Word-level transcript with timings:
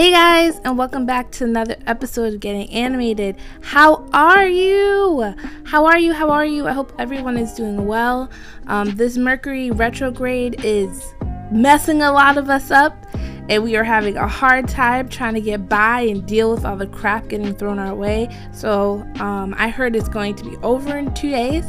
Hey 0.00 0.12
guys, 0.12 0.58
and 0.64 0.78
welcome 0.78 1.04
back 1.04 1.30
to 1.32 1.44
another 1.44 1.76
episode 1.86 2.32
of 2.32 2.40
Getting 2.40 2.70
Animated. 2.70 3.36
How 3.60 4.08
are 4.14 4.48
you? 4.48 5.34
How 5.64 5.84
are 5.84 5.98
you? 5.98 6.14
How 6.14 6.30
are 6.30 6.46
you? 6.46 6.66
I 6.66 6.72
hope 6.72 6.94
everyone 6.98 7.36
is 7.36 7.52
doing 7.52 7.86
well. 7.86 8.30
Um, 8.66 8.96
this 8.96 9.18
Mercury 9.18 9.70
retrograde 9.70 10.64
is 10.64 11.12
messing 11.52 12.00
a 12.00 12.12
lot 12.12 12.38
of 12.38 12.48
us 12.48 12.70
up, 12.70 12.96
and 13.50 13.62
we 13.62 13.76
are 13.76 13.84
having 13.84 14.16
a 14.16 14.26
hard 14.26 14.68
time 14.68 15.06
trying 15.10 15.34
to 15.34 15.40
get 15.42 15.68
by 15.68 16.00
and 16.00 16.26
deal 16.26 16.50
with 16.50 16.64
all 16.64 16.78
the 16.78 16.86
crap 16.86 17.28
getting 17.28 17.54
thrown 17.54 17.78
our 17.78 17.94
way. 17.94 18.34
So, 18.52 19.06
um, 19.18 19.54
I 19.58 19.68
heard 19.68 19.94
it's 19.94 20.08
going 20.08 20.34
to 20.36 20.44
be 20.44 20.56
over 20.62 20.96
in 20.96 21.12
two 21.12 21.30
days. 21.30 21.66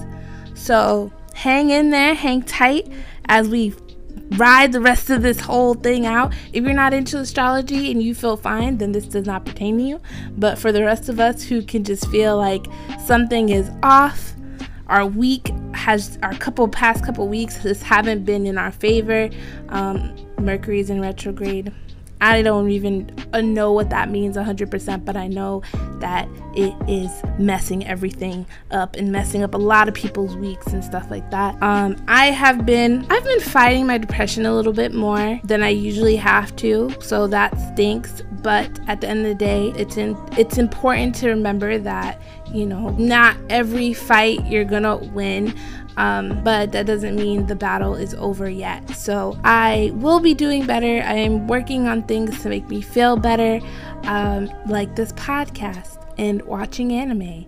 So, 0.54 1.12
hang 1.34 1.72
in 1.72 1.90
there, 1.90 2.14
hang 2.14 2.44
tight 2.44 2.94
as 3.26 3.50
we 3.50 3.74
ride 4.38 4.72
the 4.72 4.82
rest 4.82 5.10
of 5.10 5.22
this 5.22 5.40
whole 5.40 5.74
thing 5.74 6.06
out. 6.06 6.34
If 6.54 6.64
you're 6.64 6.74
not 6.74 6.94
into 6.94 7.18
astrology 7.20 7.92
and 7.92 8.02
you 8.02 8.16
feel 8.16 8.38
fine, 8.38 8.78
then 8.78 8.92
this 8.92 9.06
does 9.06 9.26
not 9.26 9.46
pertain 9.46 9.78
to 9.78 9.84
you. 9.84 10.02
But 10.38 10.58
for 10.58 10.72
the 10.72 10.84
rest 10.84 11.10
of 11.10 11.20
us 11.20 11.44
who 11.44 11.62
can 11.62 11.84
just 11.84 12.08
feel 12.10 12.38
like 12.38 12.66
something 13.06 13.50
is 13.50 13.70
off, 13.84 14.34
our 14.88 15.06
week 15.06 15.52
has 15.74 16.20
our 16.22 16.34
couple 16.34 16.68
past 16.68 17.04
couple 17.06 17.28
weeks 17.28 17.64
just 17.64 17.82
haven't 17.82 18.26
been 18.26 18.46
in 18.46 18.58
our 18.58 18.72
favor. 18.72 19.30
Um, 19.70 20.16
Mercury's 20.40 20.90
in 20.90 21.02
retrograde. 21.02 21.72
I 22.22 22.44
don't 22.44 22.70
even 22.70 23.14
uh, 23.34 23.42
know 23.42 23.74
what 23.74 23.90
that 23.90 24.10
means 24.10 24.38
100%, 24.38 25.04
but 25.04 25.18
I 25.18 25.28
know 25.28 25.64
that 26.00 26.30
it 26.56 26.74
is 26.88 27.12
messing 27.40 27.86
everything 27.86 28.46
up 28.70 28.96
and 28.96 29.12
messing 29.12 29.44
up 29.44 29.54
a 29.54 29.58
lot 29.58 29.88
of 29.88 29.94
people's 29.94 30.36
weeks 30.36 30.68
and 30.68 30.84
stuff 30.84 31.10
like 31.10 31.30
that. 31.32 31.62
Um, 31.64 31.96
I 32.08 32.28
have 32.28 32.66
been 32.66 33.06
I've 33.10 33.24
been 33.24 33.40
fighting 33.40 33.88
my 33.88 33.98
depression 33.98 34.46
a 34.46 34.54
little 34.54 34.74
bit 34.74 34.94
more 34.94 35.40
than 35.44 35.64
I 35.64 35.70
usually 35.70 36.16
have 36.18 36.56
to, 36.58 36.96
so 37.00 37.28
that 37.28 37.58
stinks. 37.74 38.24
But 38.42 38.80
at 38.88 39.02
the 39.02 39.08
end 39.08 39.20
of 39.20 39.26
the 39.26 39.36
day, 39.36 39.74
it's 39.76 39.98
in, 39.98 40.18
it's 40.38 40.58
important 40.58 41.16
to 41.16 41.30
remember 41.30 41.78
that 41.78 42.22
you 42.52 42.66
know 42.66 42.90
not 42.92 43.38
every 43.50 43.94
fight 43.94 44.46
you're 44.48 44.66
gonna 44.66 44.98
win. 44.98 45.54
Um, 45.98 46.42
but 46.44 46.72
that 46.72 46.86
doesn't 46.86 47.18
mean 47.18 47.48
the 47.48 47.56
battle 47.56 47.96
is 47.96 48.14
over 48.14 48.50
yet. 48.50 48.90
So 48.96 49.38
I 49.44 49.92
will 49.96 50.22
be 50.22 50.34
doing 50.34 50.66
better. 50.66 51.04
I 51.06 51.16
am 51.16 51.48
working 51.48 51.88
on 51.88 52.04
things 52.04 52.42
to 52.44 52.50
make 52.50 52.70
me 52.70 52.82
feel 52.82 53.18
better, 53.18 53.60
um, 54.04 54.50
like 54.68 54.96
this 54.96 55.12
podcast 55.14 56.02
and 56.18 56.42
watching 56.44 56.94
anime 56.94 57.46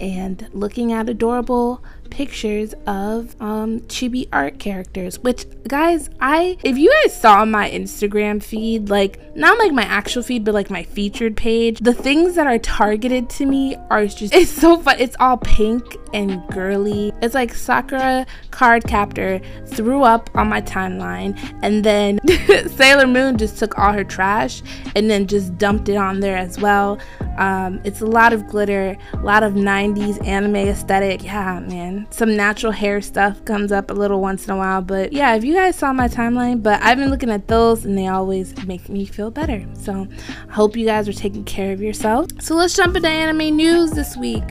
and 0.00 0.48
looking 0.52 0.92
at 0.92 1.08
adorable 1.08 1.82
pictures 2.10 2.74
of 2.86 3.34
um 3.40 3.80
chibi 3.80 4.28
art 4.32 4.58
characters 4.58 5.18
which 5.20 5.46
guys 5.66 6.10
i 6.20 6.56
if 6.62 6.76
you 6.76 6.92
guys 7.02 7.20
saw 7.20 7.44
my 7.44 7.70
instagram 7.70 8.42
feed 8.42 8.88
like 8.88 9.18
not 9.36 9.58
like 9.58 9.72
my 9.72 9.84
actual 9.84 10.22
feed 10.22 10.44
but 10.44 10.54
like 10.54 10.70
my 10.70 10.82
featured 10.82 11.36
page 11.36 11.78
the 11.80 11.94
things 11.94 12.34
that 12.34 12.46
are 12.46 12.58
targeted 12.58 13.28
to 13.28 13.46
me 13.46 13.76
are 13.90 14.06
just 14.06 14.34
it's 14.34 14.50
so 14.50 14.78
fun 14.78 14.96
it's 14.98 15.16
all 15.20 15.36
pink 15.36 15.96
and 16.14 16.46
girly. 16.48 17.12
It's 17.20 17.34
like 17.34 17.52
sakura 17.52 18.24
card 18.50 18.84
captor 18.84 19.40
threw 19.66 20.04
up 20.04 20.30
on 20.34 20.48
my 20.48 20.62
timeline 20.62 21.36
and 21.62 21.84
then 21.84 22.20
sailor 22.68 23.06
moon 23.06 23.36
just 23.36 23.58
took 23.58 23.78
all 23.78 23.92
her 23.92 24.04
trash 24.04 24.62
and 24.94 25.10
then 25.10 25.26
just 25.26 25.58
dumped 25.58 25.88
it 25.88 25.96
on 25.96 26.20
there 26.20 26.36
as 26.36 26.58
well. 26.58 26.98
Um, 27.36 27.80
it's 27.84 28.00
a 28.00 28.06
lot 28.06 28.32
of 28.32 28.46
glitter 28.46 28.96
a 29.12 29.16
lot 29.18 29.42
of 29.42 29.54
90s 29.54 30.24
anime 30.24 30.56
aesthetic. 30.56 31.24
Yeah 31.24 31.60
man 31.60 31.93
some 32.10 32.36
natural 32.36 32.72
hair 32.72 33.00
stuff 33.00 33.44
comes 33.44 33.72
up 33.72 33.90
a 33.90 33.94
little 33.94 34.20
once 34.20 34.46
in 34.46 34.52
a 34.52 34.56
while. 34.56 34.82
But 34.82 35.12
yeah, 35.12 35.34
if 35.34 35.44
you 35.44 35.54
guys 35.54 35.76
saw 35.76 35.92
my 35.92 36.08
timeline, 36.08 36.62
but 36.62 36.82
I've 36.82 36.98
been 36.98 37.10
looking 37.10 37.30
at 37.30 37.48
those 37.48 37.84
and 37.84 37.96
they 37.96 38.06
always 38.06 38.54
make 38.66 38.88
me 38.88 39.04
feel 39.04 39.30
better. 39.30 39.64
So 39.74 40.06
I 40.48 40.52
hope 40.52 40.76
you 40.76 40.86
guys 40.86 41.08
are 41.08 41.12
taking 41.12 41.44
care 41.44 41.72
of 41.72 41.80
yourself. 41.80 42.28
So 42.40 42.54
let's 42.54 42.74
jump 42.74 42.96
into 42.96 43.08
anime 43.08 43.56
news 43.56 43.92
this 43.92 44.16
week. 44.16 44.44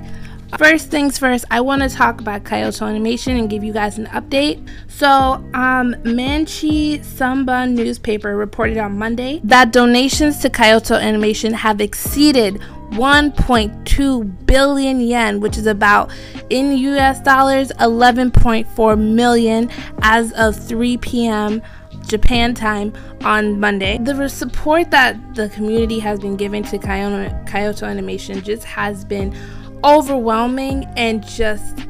First 0.58 0.92
things 0.92 1.18
first, 1.18 1.46
I 1.50 1.62
want 1.62 1.82
to 1.82 1.90
talk 1.90 2.22
about 2.22 2.46
Kyoto 2.46 2.86
Animation 2.86 3.38
and 3.38 3.50
give 3.50 3.64
you 3.64 3.74
guys 3.74 3.98
an 3.98 4.06
update. 4.08 4.64
So, 4.88 5.08
um, 5.08 5.96
Mainichi 6.04 7.00
Shimbun 7.00 7.74
newspaper 7.74 8.38
reported 8.38 8.78
on 8.78 8.96
Monday 9.00 9.42
that 9.46 9.72
donations 9.72 10.38
to 10.40 10.52
Kyoto 10.52 10.94
Animation 10.94 11.54
have 11.54 11.82
exceeded 11.82 12.62
1.2 12.94 14.46
billion 14.46 15.02
yen, 15.02 15.40
which 15.40 15.58
is 15.58 15.68
about 15.68 16.12
in 16.50 16.78
US 16.78 17.20
dollars 17.20 17.72
11.4 17.80 19.00
million 19.00 19.70
as 20.02 20.32
of 20.34 20.56
3 20.56 20.98
p.m. 20.98 21.62
Japan 22.06 22.54
time 22.54 22.94
on 23.22 23.60
Monday. 23.60 23.98
The 23.98 24.28
support 24.28 24.92
that 24.92 25.18
the 25.36 25.50
community 25.50 26.00
has 26.00 26.20
been 26.20 26.36
giving 26.36 26.64
to 26.64 26.78
Kyoto, 26.78 27.86
Animation 27.86 28.42
just 28.42 28.64
has 28.66 29.06
been 29.06 29.36
overwhelming 29.84 30.86
and 30.98 31.26
just 31.26 31.88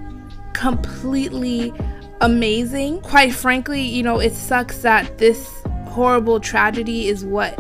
completely 0.54 1.74
amazing. 2.22 3.02
Quite 3.02 3.34
frankly, 3.34 3.82
you 3.82 4.04
know, 4.04 4.20
it 4.20 4.34
sucks 4.34 4.78
that 4.80 5.18
this 5.18 5.50
horrible 5.88 6.40
tragedy 6.40 7.08
is 7.08 7.26
what 7.26 7.60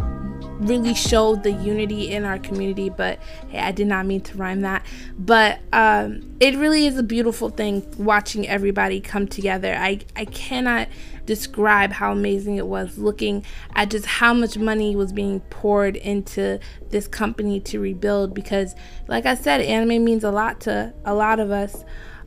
really 0.63 0.93
showed 0.93 1.43
the 1.43 1.51
unity 1.51 2.11
in 2.11 2.23
our 2.23 2.39
community 2.39 2.89
but 2.89 3.19
hey 3.49 3.59
i 3.59 3.71
did 3.71 3.87
not 3.87 4.05
mean 4.05 4.21
to 4.21 4.37
rhyme 4.37 4.61
that. 4.61 4.85
But 5.17 5.59
um, 5.71 6.35
it 6.39 6.55
really 6.55 6.85
is 6.87 6.97
a 6.97 7.03
beautiful 7.03 7.49
thing 7.49 7.85
watching 7.97 8.47
everybody 8.47 8.99
come 8.99 9.27
together. 9.27 9.75
I 9.75 9.99
i 10.15 10.25
cannot 10.25 10.87
describe 11.25 11.93
how 11.93 12.11
amazing 12.11 12.57
it 12.57 12.67
was 12.67 12.97
looking 12.97 13.45
at 13.75 13.89
just 13.89 14.05
how 14.05 14.33
much 14.33 14.57
money 14.57 14.95
was 14.95 15.13
being 15.13 15.39
poured 15.39 15.95
into 15.95 16.59
this 16.89 17.07
company 17.07 17.61
to 17.61 17.79
rebuild 17.79 18.33
because 18.33 18.75
like 19.07 19.25
i 19.25 19.33
said 19.33 19.61
anime 19.61 20.03
means 20.03 20.25
a 20.25 20.31
lot 20.31 20.59
to 20.61 20.93
a 21.05 21.13
lot 21.13 21.39
of 21.39 21.51
us. 21.51 21.83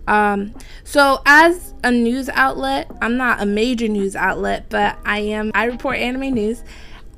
Um, 0.08 0.54
so 0.84 1.20
as 1.26 1.74
a 1.82 1.90
news 1.90 2.28
outlet, 2.28 2.88
I'm 3.02 3.16
not 3.16 3.42
a 3.42 3.46
major 3.46 3.88
news 3.88 4.14
outlet, 4.14 4.66
but 4.68 4.96
I 5.04 5.18
am 5.18 5.50
I 5.54 5.64
report 5.64 5.98
anime 5.98 6.32
news 6.34 6.62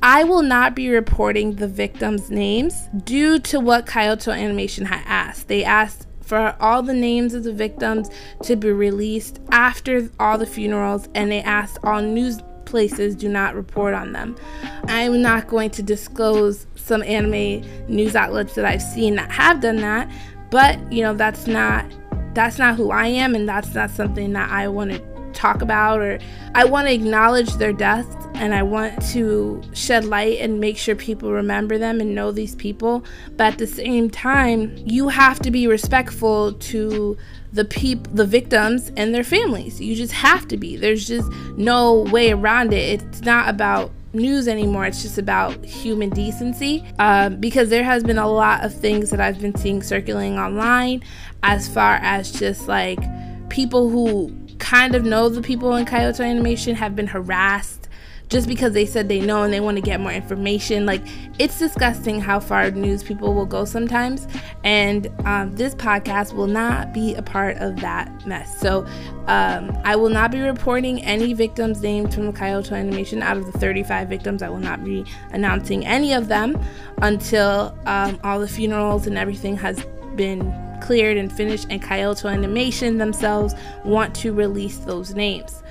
I 0.02 0.24
will 0.24 0.42
not 0.42 0.74
be 0.74 0.88
reporting 0.90 1.56
the 1.56 1.68
victims' 1.68 2.30
names 2.30 2.88
due 3.04 3.38
to 3.40 3.58
what 3.58 3.86
Kyoto 3.86 4.30
Animation 4.30 4.86
had 4.86 5.02
asked. 5.06 5.48
They 5.48 5.64
asked 5.64 6.06
for 6.20 6.54
all 6.60 6.82
the 6.82 6.94
names 6.94 7.34
of 7.34 7.42
the 7.42 7.52
victims 7.52 8.10
to 8.42 8.54
be 8.54 8.70
released 8.70 9.40
after 9.50 10.08
all 10.20 10.38
the 10.38 10.46
funerals, 10.46 11.08
and 11.14 11.32
they 11.32 11.40
asked 11.40 11.78
all 11.82 12.02
news 12.02 12.38
places 12.64 13.16
do 13.16 13.28
not 13.28 13.54
report 13.54 13.94
on 13.94 14.12
them. 14.12 14.36
I'm 14.84 15.22
not 15.22 15.48
going 15.48 15.70
to 15.70 15.82
disclose 15.82 16.66
some 16.76 17.02
anime 17.02 17.62
news 17.88 18.14
outlets 18.14 18.54
that 18.54 18.66
I've 18.66 18.82
seen 18.82 19.16
that 19.16 19.30
have 19.30 19.60
done 19.60 19.76
that, 19.76 20.10
but 20.50 20.92
you 20.92 21.02
know 21.02 21.14
that's 21.14 21.46
not 21.46 21.86
that's 22.34 22.58
not 22.58 22.76
who 22.76 22.90
I 22.90 23.06
am, 23.06 23.34
and 23.34 23.48
that's 23.48 23.74
not 23.74 23.90
something 23.90 24.32
that 24.34 24.50
I 24.50 24.68
want 24.68 24.92
to 24.92 25.17
talk 25.38 25.62
about 25.62 26.00
or 26.00 26.18
I 26.54 26.64
want 26.64 26.88
to 26.88 26.94
acknowledge 26.94 27.54
their 27.54 27.72
deaths 27.72 28.16
and 28.34 28.54
I 28.54 28.62
want 28.62 29.02
to 29.10 29.62
shed 29.72 30.04
light 30.04 30.38
and 30.40 30.60
make 30.60 30.76
sure 30.76 30.94
people 30.94 31.32
remember 31.32 31.78
them 31.78 32.00
and 32.00 32.14
know 32.14 32.30
these 32.30 32.54
people. 32.54 33.04
But 33.36 33.54
at 33.54 33.58
the 33.58 33.66
same 33.66 34.10
time, 34.10 34.76
you 34.84 35.08
have 35.08 35.40
to 35.40 35.50
be 35.50 35.66
respectful 35.66 36.52
to 36.52 37.16
the 37.52 37.64
people 37.64 38.12
the 38.12 38.26
victims 38.26 38.92
and 38.96 39.14
their 39.14 39.24
families. 39.24 39.80
You 39.80 39.94
just 39.94 40.12
have 40.12 40.46
to 40.48 40.56
be. 40.56 40.76
There's 40.76 41.06
just 41.06 41.30
no 41.56 42.00
way 42.02 42.32
around 42.32 42.72
it. 42.72 43.02
It's 43.02 43.22
not 43.22 43.48
about 43.48 43.90
news 44.12 44.48
anymore. 44.48 44.86
It's 44.86 45.02
just 45.02 45.18
about 45.18 45.64
human 45.64 46.10
decency. 46.10 46.84
Uh, 46.98 47.30
because 47.30 47.70
there 47.70 47.84
has 47.84 48.04
been 48.04 48.18
a 48.18 48.28
lot 48.28 48.64
of 48.64 48.74
things 48.74 49.10
that 49.10 49.20
I've 49.20 49.40
been 49.40 49.54
seeing 49.54 49.82
circulating 49.82 50.38
online 50.38 51.02
as 51.42 51.68
far 51.68 51.94
as 51.96 52.32
just 52.32 52.68
like 52.68 53.00
people 53.48 53.88
who 53.88 54.34
kind 54.58 54.94
of 54.94 55.04
know 55.04 55.28
the 55.28 55.42
people 55.42 55.74
in 55.76 55.86
Kyoto 55.86 56.22
Animation 56.22 56.74
have 56.76 56.94
been 56.94 57.06
harassed 57.06 57.88
just 58.28 58.46
because 58.46 58.74
they 58.74 58.84
said 58.84 59.08
they 59.08 59.20
know 59.20 59.42
and 59.42 59.52
they 59.52 59.60
want 59.60 59.76
to 59.76 59.80
get 59.80 60.00
more 60.00 60.12
information. 60.12 60.84
Like, 60.84 61.02
it's 61.38 61.58
disgusting 61.58 62.20
how 62.20 62.40
far 62.40 62.70
news 62.70 63.02
people 63.02 63.32
will 63.34 63.46
go 63.46 63.64
sometimes. 63.64 64.26
And 64.64 65.10
um, 65.24 65.56
this 65.56 65.74
podcast 65.74 66.34
will 66.34 66.46
not 66.46 66.92
be 66.92 67.14
a 67.14 67.22
part 67.22 67.56
of 67.58 67.76
that 67.80 68.26
mess. 68.26 68.60
So, 68.60 68.86
um, 69.26 69.76
I 69.84 69.96
will 69.96 70.10
not 70.10 70.30
be 70.30 70.40
reporting 70.40 71.02
any 71.02 71.32
victims 71.32 71.80
names 71.80 72.14
from 72.14 72.32
Kyoto 72.32 72.74
Animation 72.74 73.22
out 73.22 73.36
of 73.36 73.50
the 73.50 73.58
35 73.58 74.08
victims. 74.08 74.42
I 74.42 74.50
will 74.50 74.58
not 74.58 74.84
be 74.84 75.04
announcing 75.30 75.86
any 75.86 76.12
of 76.12 76.28
them 76.28 76.62
until 76.98 77.76
um, 77.86 78.18
all 78.24 78.40
the 78.40 78.48
funerals 78.48 79.06
and 79.06 79.16
everything 79.16 79.56
has 79.56 79.82
been 80.16 80.67
cleared 80.88 81.18
and 81.18 81.30
finished, 81.30 81.66
and 81.68 81.82
Kyoto 81.82 82.28
Animation 82.28 82.96
themselves 82.96 83.54
want 83.84 84.14
to 84.16 84.32
release 84.32 84.78
those 84.78 85.12
names. 85.12 85.62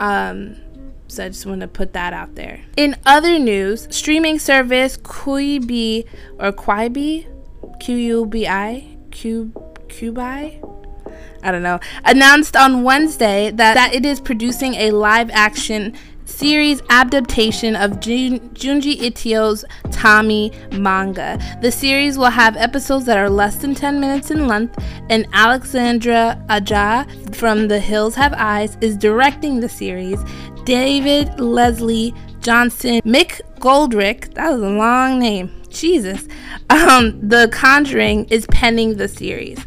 Um, 0.00 0.56
so 1.06 1.24
I 1.24 1.28
just 1.28 1.46
want 1.46 1.60
to 1.60 1.68
put 1.68 1.92
that 1.92 2.12
out 2.12 2.34
there. 2.34 2.60
In 2.76 2.96
other 3.06 3.38
news, 3.38 3.86
streaming 3.90 4.40
service 4.40 4.96
Quibi 4.96 6.08
or 6.40 6.50
Quibi, 6.50 7.24
Q 7.78 7.94
U 7.94 8.26
B 8.26 8.48
I, 8.48 8.96
Q 9.12 9.52
Quibi, 9.88 10.58
I 11.44 11.50
don't 11.52 11.62
know, 11.62 11.78
announced 12.04 12.56
on 12.56 12.82
Wednesday 12.82 13.52
that, 13.52 13.74
that 13.74 13.94
it 13.94 14.04
is 14.04 14.18
producing 14.18 14.74
a 14.74 14.90
live 14.90 15.30
action 15.30 15.94
series 16.24 16.82
adaptation 16.90 17.76
of 17.76 18.00
Jun- 18.00 18.40
Junji 18.50 19.00
Ito's 19.02 19.64
Tomie 19.88 20.52
manga. 20.78 21.38
The 21.62 21.70
series 21.70 22.18
will 22.18 22.30
have 22.30 22.56
episodes 22.56 23.04
that 23.06 23.18
are 23.18 23.30
less 23.30 23.56
than 23.56 23.74
10 23.74 24.00
minutes 24.00 24.30
in 24.30 24.46
length, 24.46 24.82
and 25.10 25.26
Alexandre 25.32 26.36
Aja 26.48 27.06
from 27.32 27.68
The 27.68 27.80
Hills 27.80 28.14
Have 28.14 28.34
Eyes 28.34 28.76
is 28.80 28.96
directing 28.96 29.60
the 29.60 29.68
series. 29.68 30.22
David 30.64 31.38
Leslie 31.38 32.14
Johnson, 32.40 33.00
Mick 33.02 33.40
Goldrick, 33.58 34.34
that 34.34 34.50
was 34.50 34.62
a 34.62 34.68
long 34.68 35.18
name, 35.18 35.50
Jesus. 35.68 36.26
Um, 36.70 37.26
the 37.26 37.48
Conjuring 37.52 38.26
is 38.26 38.46
penning 38.46 38.96
the 38.96 39.08
series. 39.08 39.58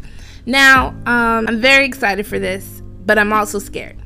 Now, 0.46 0.88
um, 1.06 1.46
I'm 1.46 1.60
very 1.60 1.84
excited 1.86 2.26
for 2.26 2.38
this, 2.38 2.82
but 3.04 3.18
I'm 3.18 3.32
also 3.32 3.58
scared. 3.58 3.96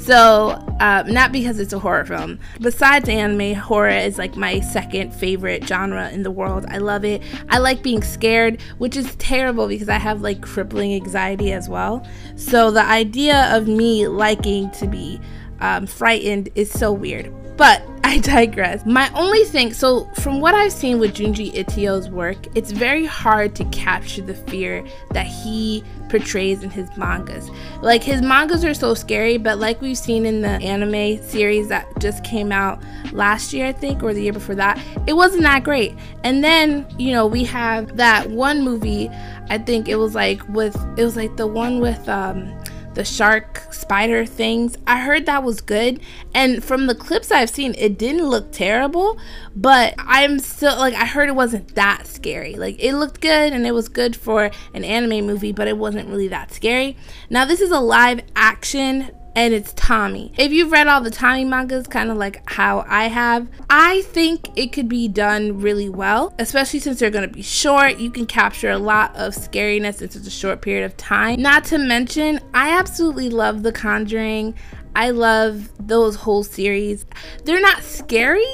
So, 0.00 0.52
uh, 0.80 1.04
not 1.06 1.30
because 1.30 1.58
it's 1.58 1.74
a 1.74 1.78
horror 1.78 2.06
film. 2.06 2.38
Besides 2.60 3.06
anime, 3.08 3.54
horror 3.54 3.90
is 3.90 4.16
like 4.16 4.34
my 4.34 4.60
second 4.60 5.12
favorite 5.14 5.68
genre 5.68 6.08
in 6.10 6.22
the 6.22 6.30
world. 6.30 6.64
I 6.68 6.78
love 6.78 7.04
it. 7.04 7.22
I 7.50 7.58
like 7.58 7.82
being 7.82 8.02
scared, 8.02 8.62
which 8.78 8.96
is 8.96 9.14
terrible 9.16 9.68
because 9.68 9.90
I 9.90 9.98
have 9.98 10.22
like 10.22 10.40
crippling 10.40 10.94
anxiety 10.94 11.52
as 11.52 11.68
well. 11.68 12.06
So, 12.34 12.70
the 12.70 12.84
idea 12.84 13.54
of 13.54 13.68
me 13.68 14.08
liking 14.08 14.70
to 14.72 14.86
be 14.86 15.20
um, 15.60 15.86
frightened 15.86 16.48
is 16.54 16.70
so 16.70 16.92
weird. 16.92 17.30
But 17.60 17.82
I 18.04 18.20
digress. 18.20 18.86
My 18.86 19.10
only 19.12 19.44
thing, 19.44 19.74
so 19.74 20.06
from 20.14 20.40
what 20.40 20.54
I've 20.54 20.72
seen 20.72 20.98
with 20.98 21.14
Junji 21.14 21.54
Ito's 21.54 22.08
work, 22.08 22.38
it's 22.56 22.72
very 22.72 23.04
hard 23.04 23.54
to 23.56 23.64
capture 23.66 24.22
the 24.22 24.32
fear 24.32 24.82
that 25.10 25.26
he 25.26 25.84
portrays 26.08 26.62
in 26.62 26.70
his 26.70 26.88
mangas. 26.96 27.50
Like 27.82 28.02
his 28.02 28.22
mangas 28.22 28.64
are 28.64 28.72
so 28.72 28.94
scary, 28.94 29.36
but 29.36 29.58
like 29.58 29.82
we've 29.82 29.98
seen 29.98 30.24
in 30.24 30.40
the 30.40 30.48
anime 30.48 31.22
series 31.22 31.68
that 31.68 31.86
just 32.00 32.24
came 32.24 32.50
out 32.50 32.82
last 33.12 33.52
year, 33.52 33.66
I 33.66 33.72
think, 33.72 34.02
or 34.02 34.14
the 34.14 34.22
year 34.22 34.32
before 34.32 34.54
that, 34.54 34.80
it 35.06 35.12
wasn't 35.12 35.42
that 35.42 35.62
great. 35.62 35.94
And 36.24 36.42
then, 36.42 36.86
you 36.98 37.12
know, 37.12 37.26
we 37.26 37.44
have 37.44 37.98
that 37.98 38.30
one 38.30 38.64
movie, 38.64 39.10
I 39.50 39.58
think 39.58 39.86
it 39.86 39.96
was 39.96 40.14
like 40.14 40.40
with 40.48 40.76
it 40.96 41.04
was 41.04 41.14
like 41.14 41.36
the 41.36 41.46
one 41.46 41.78
with 41.80 42.08
um 42.08 42.58
the 42.94 43.04
shark 43.04 43.72
spider 43.72 44.26
things. 44.26 44.76
I 44.86 45.00
heard 45.00 45.26
that 45.26 45.42
was 45.42 45.60
good. 45.60 46.00
And 46.34 46.62
from 46.62 46.86
the 46.86 46.94
clips 46.94 47.30
I've 47.30 47.50
seen, 47.50 47.74
it 47.78 47.98
didn't 47.98 48.28
look 48.28 48.52
terrible, 48.52 49.18
but 49.54 49.94
I'm 49.98 50.38
still 50.38 50.76
like, 50.76 50.94
I 50.94 51.06
heard 51.06 51.28
it 51.28 51.34
wasn't 51.34 51.74
that 51.74 52.06
scary. 52.06 52.54
Like, 52.54 52.76
it 52.82 52.94
looked 52.94 53.20
good 53.20 53.52
and 53.52 53.66
it 53.66 53.72
was 53.72 53.88
good 53.88 54.16
for 54.16 54.50
an 54.74 54.84
anime 54.84 55.26
movie, 55.26 55.52
but 55.52 55.68
it 55.68 55.76
wasn't 55.76 56.08
really 56.08 56.28
that 56.28 56.52
scary. 56.52 56.96
Now, 57.28 57.44
this 57.44 57.60
is 57.60 57.70
a 57.70 57.80
live 57.80 58.20
action 58.34 59.10
and 59.36 59.54
it's 59.54 59.72
Tomie. 59.74 60.32
If 60.38 60.52
you've 60.52 60.72
read 60.72 60.88
all 60.88 61.00
the 61.00 61.10
Tomie 61.10 61.46
mangas, 61.46 61.86
kind 61.86 62.10
of 62.10 62.16
like 62.16 62.42
how 62.50 62.84
I 62.88 63.04
have, 63.04 63.48
I 63.68 64.02
think 64.02 64.48
it 64.56 64.72
could 64.72 64.88
be 64.88 65.08
done 65.08 65.60
really 65.60 65.88
well, 65.88 66.34
especially 66.38 66.80
since 66.80 66.98
they're 66.98 67.10
going 67.10 67.28
to 67.28 67.34
be 67.34 67.42
short. 67.42 67.98
You 67.98 68.10
can 68.10 68.26
capture 68.26 68.70
a 68.70 68.78
lot 68.78 69.14
of 69.16 69.34
scariness 69.34 70.02
in 70.02 70.10
such 70.10 70.26
a 70.26 70.30
short 70.30 70.62
period 70.62 70.84
of 70.84 70.96
time. 70.96 71.40
Not 71.40 71.64
to 71.66 71.78
mention, 71.78 72.40
I 72.54 72.76
absolutely 72.78 73.30
love 73.30 73.62
The 73.62 73.72
Conjuring. 73.72 74.54
I 74.96 75.10
love 75.10 75.70
those 75.78 76.16
whole 76.16 76.42
series. 76.42 77.06
They're 77.44 77.60
not 77.60 77.82
scary, 77.82 78.44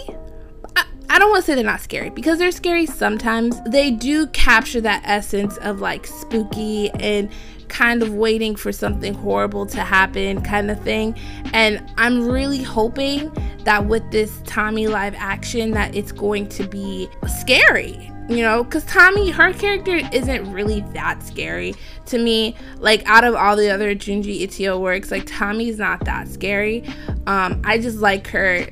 I 1.09 1.19
don't 1.19 1.31
want 1.31 1.45
to 1.45 1.47
say 1.47 1.55
they're 1.55 1.65
not 1.65 1.81
scary 1.81 2.11
because 2.11 2.39
they're 2.39 2.51
scary 2.51 2.85
sometimes. 2.85 3.61
They 3.67 3.91
do 3.91 4.27
capture 4.29 4.81
that 4.81 5.03
essence 5.05 5.57
of 5.59 5.81
like 5.81 6.07
spooky 6.07 6.91
and 6.91 7.31
kind 7.69 8.03
of 8.03 8.15
waiting 8.15 8.57
for 8.57 8.73
something 8.73 9.15
horrible 9.15 9.67
to 9.67 9.81
happen 9.81 10.43
kind 10.43 10.71
of 10.71 10.81
thing. 10.81 11.17
And 11.53 11.83
i'm 11.99 12.29
really 12.29 12.63
hoping 12.63 13.33
that 13.65 13.87
with 13.87 14.09
this 14.11 14.31
Tomie 14.43 14.89
live 14.89 15.15
action 15.17 15.73
that 15.73 15.95
it's 15.95 16.13
going 16.13 16.49
to 16.51 16.67
be 16.67 17.09
scary 17.27 18.13
you 18.29 18.43
know 18.43 18.65
because 18.65 18.85
Tomie 18.85 19.33
her 19.33 19.53
character 19.53 20.01
isn't 20.13 20.53
really 20.53 20.81
that 20.93 21.23
scary 21.23 21.75
to 22.07 22.19
me. 22.19 22.57
Like 22.79 23.03
out 23.07 23.25
of 23.25 23.35
all 23.35 23.57
the 23.57 23.71
other 23.71 23.95
junji 23.95 24.27
ito 24.29 24.79
works 24.79 25.11
like 25.11 25.27
Tomie's 25.27 25.79
not 25.79 26.05
that 26.05 26.29
scary. 26.29 26.85
Um 27.27 27.61
i 27.65 27.79
just 27.79 27.99
like 27.99 28.27
her 28.29 28.67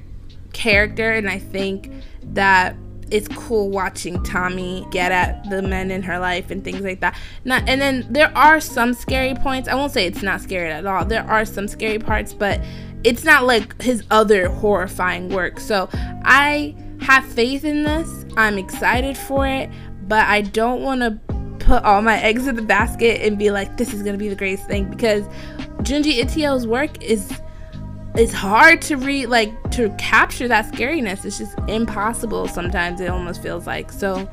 character 0.52 1.10
and 1.10 1.28
i 1.28 1.38
think 1.38 1.90
that 2.22 2.76
it's 3.10 3.28
cool 3.28 3.70
watching 3.70 4.18
Tomie 4.18 4.90
get 4.90 5.12
at 5.12 5.48
the 5.50 5.62
men 5.62 5.90
in 5.90 6.02
her 6.02 6.18
life 6.18 6.50
and 6.50 6.64
things 6.64 6.80
like 6.80 7.00
that. 7.00 7.16
Not, 7.44 7.68
and 7.68 7.80
then 7.80 8.06
there 8.10 8.36
are 8.36 8.60
some 8.60 8.94
scary 8.94 9.34
points. 9.34 9.68
I 9.68 9.74
won't 9.74 9.92
say 9.92 10.06
it's 10.06 10.22
not 10.22 10.40
scary 10.40 10.70
at 10.70 10.86
all. 10.86 11.04
There 11.04 11.24
are 11.24 11.44
some 11.44 11.68
scary 11.68 11.98
parts, 11.98 12.32
but 12.32 12.60
it's 13.04 13.24
not 13.24 13.44
like 13.44 13.80
his 13.82 14.02
other 14.10 14.48
horrifying 14.48 15.28
work. 15.28 15.60
So 15.60 15.88
I 16.24 16.74
have 17.00 17.24
faith 17.24 17.64
in 17.64 17.82
this. 17.82 18.24
I'm 18.36 18.58
excited 18.58 19.16
for 19.16 19.46
it, 19.46 19.70
but 20.02 20.26
I 20.26 20.40
don't 20.40 20.82
want 20.82 21.00
to 21.02 21.18
put 21.58 21.82
all 21.84 22.02
my 22.02 22.20
eggs 22.20 22.46
in 22.46 22.56
the 22.56 22.62
basket 22.62 23.22
and 23.22 23.38
be 23.38 23.50
like, 23.50 23.76
this 23.76 23.94
is 23.94 24.02
going 24.02 24.14
to 24.14 24.18
be 24.18 24.28
the 24.28 24.36
greatest 24.36 24.66
thing 24.66 24.88
because 24.88 25.24
Junji 25.78 26.18
Ito's 26.18 26.66
work 26.66 27.02
is 27.02 27.30
it's 28.16 28.32
hard 28.32 28.80
to 28.82 28.96
read 28.96 29.26
like 29.26 29.70
to 29.72 29.90
capture 29.98 30.48
that 30.48 30.72
scariness. 30.72 31.24
It's 31.24 31.38
just 31.38 31.58
impossible 31.68 32.48
sometimes. 32.48 33.00
It 33.00 33.08
almost 33.08 33.42
feels 33.42 33.66
like 33.66 33.90
so 33.90 34.28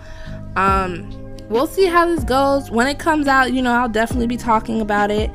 um 0.56 1.10
we'll 1.50 1.68
see 1.68 1.86
how 1.86 2.06
this 2.06 2.24
goes. 2.24 2.70
When 2.70 2.88
it 2.88 3.00
comes 3.00 3.28
out 3.28 3.54
you 3.54 3.62
know 3.62 3.74
i'll 3.74 3.90
definitely 3.90 4.28
be 4.28 4.38
talking 4.38 4.82
about 4.82 5.12
it 5.12 5.32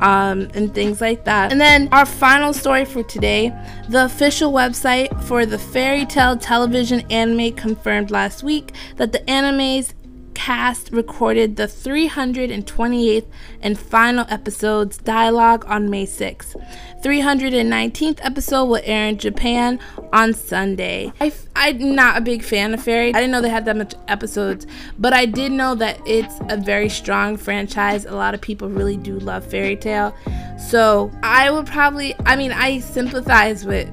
um, 0.00 0.48
and 0.54 0.74
things 0.74 1.00
like 1.00 1.24
that. 1.24 1.52
And 1.52 1.60
then 1.60 1.88
our 1.92 2.06
final 2.06 2.52
story 2.52 2.84
for 2.84 3.02
today 3.02 3.52
the 3.88 4.04
official 4.04 4.52
website 4.52 5.22
for 5.24 5.46
the 5.46 5.58
Fairy 5.58 6.04
Tail 6.04 6.36
television 6.36 7.00
anime 7.10 7.52
confirmed 7.54 8.10
last 8.10 8.42
week 8.42 8.72
that 8.96 9.12
the 9.12 9.28
anime's 9.28 9.94
cast 10.36 10.92
recorded 10.92 11.56
the 11.56 11.62
328th 11.62 13.26
and 13.62 13.78
final 13.78 14.26
episode's 14.28 14.98
dialogue 14.98 15.64
on 15.66 15.88
May 15.88 16.04
6th. 16.04 16.54
319th 17.02 18.18
episode 18.22 18.66
will 18.66 18.82
air 18.84 19.08
in 19.08 19.16
Japan 19.16 19.80
on 20.12 20.34
Sunday. 20.34 21.10
I, 21.20 21.32
am 21.56 21.94
not 21.94 22.18
a 22.18 22.20
big 22.20 22.44
fan 22.44 22.74
of 22.74 22.82
Fairy. 22.82 23.08
I 23.08 23.20
didn't 23.20 23.30
know 23.30 23.40
they 23.40 23.48
had 23.48 23.64
that 23.64 23.78
much 23.78 23.94
episodes, 24.08 24.66
but 24.98 25.14
I 25.14 25.24
did 25.24 25.52
know 25.52 25.74
that 25.74 25.98
it's 26.06 26.38
a 26.50 26.58
very 26.58 26.90
strong 26.90 27.38
franchise. 27.38 28.04
A 28.04 28.14
lot 28.14 28.34
of 28.34 28.42
people 28.42 28.68
really 28.68 28.98
do 28.98 29.18
love 29.18 29.44
Fairy 29.50 29.74
Tail. 29.74 30.14
So 30.68 31.10
I 31.22 31.50
would 31.50 31.66
probably, 31.66 32.14
I 32.26 32.36
mean, 32.36 32.52
I 32.52 32.80
sympathize 32.80 33.64
with 33.64 33.90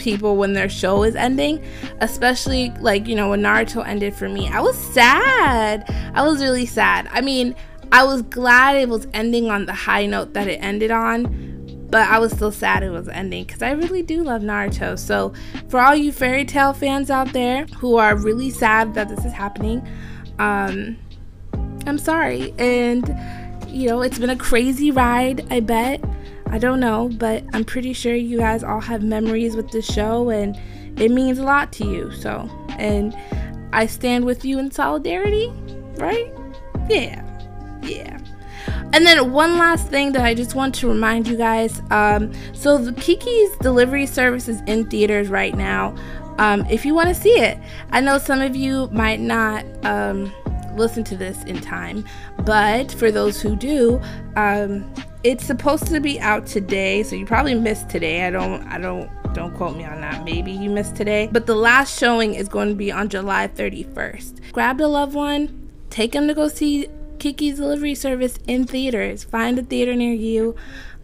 people 0.00 0.36
when 0.36 0.54
their 0.54 0.68
show 0.68 1.04
is 1.04 1.14
ending, 1.14 1.64
especially 2.00 2.70
like, 2.80 3.06
you 3.06 3.14
know, 3.14 3.30
when 3.30 3.42
Naruto 3.42 3.86
ended 3.86 4.14
for 4.14 4.28
me. 4.28 4.48
I 4.48 4.60
was 4.60 4.76
sad. 4.76 5.84
I 6.14 6.26
was 6.26 6.42
really 6.42 6.66
sad. 6.66 7.08
I 7.12 7.20
mean, 7.20 7.54
I 7.92 8.04
was 8.04 8.22
glad 8.22 8.76
it 8.76 8.88
was 8.88 9.06
ending 9.12 9.50
on 9.50 9.66
the 9.66 9.72
high 9.72 10.06
note 10.06 10.32
that 10.34 10.48
it 10.48 10.58
ended 10.62 10.90
on, 10.90 11.86
but 11.90 12.08
I 12.08 12.18
was 12.18 12.32
still 12.32 12.52
sad 12.52 12.82
it 12.82 12.90
was 12.90 13.08
ending 13.08 13.44
because 13.44 13.62
I 13.62 13.72
really 13.72 14.02
do 14.02 14.22
love 14.22 14.42
Naruto. 14.42 14.98
So, 14.98 15.32
for 15.68 15.80
all 15.80 15.94
you 15.94 16.12
Fairy 16.12 16.44
Tail 16.44 16.72
fans 16.72 17.10
out 17.10 17.32
there 17.32 17.66
who 17.78 17.96
are 17.96 18.16
really 18.16 18.50
sad 18.50 18.94
that 18.94 19.08
this 19.08 19.24
is 19.24 19.32
happening, 19.32 19.86
um, 20.38 20.96
I'm 21.86 21.98
sorry. 21.98 22.54
And, 22.58 23.08
you 23.68 23.88
know, 23.88 24.02
it's 24.02 24.18
been 24.18 24.30
a 24.30 24.36
crazy 24.36 24.90
ride, 24.90 25.46
I 25.50 25.60
bet. 25.60 26.02
I 26.50 26.58
don't 26.58 26.80
know, 26.80 27.08
but 27.12 27.44
I'm 27.52 27.64
pretty 27.64 27.92
sure 27.92 28.14
you 28.14 28.38
guys 28.38 28.64
all 28.64 28.80
have 28.80 29.02
memories 29.02 29.54
with 29.54 29.70
this 29.70 29.86
show 29.86 30.30
and 30.30 30.58
it 30.96 31.10
means 31.10 31.38
a 31.38 31.44
lot 31.44 31.72
to 31.74 31.86
you. 31.86 32.12
So, 32.12 32.50
and 32.70 33.16
I 33.72 33.86
stand 33.86 34.24
with 34.24 34.44
you 34.44 34.58
in 34.58 34.70
solidarity, 34.70 35.48
right? 35.96 36.32
Yeah. 36.88 37.24
Yeah. 37.82 38.18
And 38.92 39.06
then 39.06 39.32
one 39.32 39.58
last 39.58 39.86
thing 39.88 40.12
that 40.12 40.24
I 40.24 40.34
just 40.34 40.56
want 40.56 40.74
to 40.76 40.88
remind 40.88 41.28
you 41.28 41.36
guys. 41.36 41.80
Um, 41.90 42.32
so 42.52 42.76
the 42.76 42.92
Kiki's 43.00 43.56
delivery 43.58 44.06
service 44.06 44.48
is 44.48 44.60
in 44.66 44.90
theaters 44.90 45.28
right 45.28 45.54
now. 45.54 45.94
Um, 46.38 46.66
if 46.66 46.84
you 46.84 46.94
want 46.94 47.08
to 47.08 47.14
see 47.14 47.38
it, 47.38 47.58
I 47.90 48.00
know 48.00 48.18
some 48.18 48.40
of 48.40 48.56
you 48.56 48.88
might 48.88 49.20
not 49.20 49.64
um, 49.84 50.32
listen 50.76 51.04
to 51.04 51.16
this 51.16 51.44
in 51.44 51.60
time, 51.60 52.04
but 52.44 52.90
for 52.92 53.12
those 53.12 53.40
who 53.40 53.54
do, 53.54 54.00
um, 54.36 54.92
it's 55.22 55.44
supposed 55.44 55.86
to 55.88 56.00
be 56.00 56.18
out 56.20 56.46
today, 56.46 57.02
so 57.02 57.14
you 57.16 57.26
probably 57.26 57.54
missed 57.54 57.88
today. 57.88 58.26
I 58.26 58.30
don't 58.30 58.62
I 58.64 58.78
don't 58.78 59.10
don't 59.34 59.54
quote 59.54 59.76
me 59.76 59.84
on 59.84 60.00
that. 60.00 60.24
Maybe 60.24 60.50
you 60.52 60.70
missed 60.70 60.96
today. 60.96 61.28
But 61.30 61.46
the 61.46 61.54
last 61.54 61.98
showing 61.98 62.34
is 62.34 62.48
going 62.48 62.68
to 62.68 62.74
be 62.74 62.90
on 62.90 63.08
July 63.08 63.48
31st. 63.48 64.52
Grab 64.52 64.80
a 64.80 64.84
loved 64.84 65.14
one, 65.14 65.70
take 65.90 66.12
them 66.12 66.26
to 66.28 66.34
go 66.34 66.48
see 66.48 66.88
Kiki's 67.18 67.56
delivery 67.58 67.94
service 67.94 68.38
in 68.46 68.66
theaters. 68.66 69.24
Find 69.24 69.58
a 69.58 69.62
theater 69.62 69.94
near 69.94 70.14
you. 70.14 70.56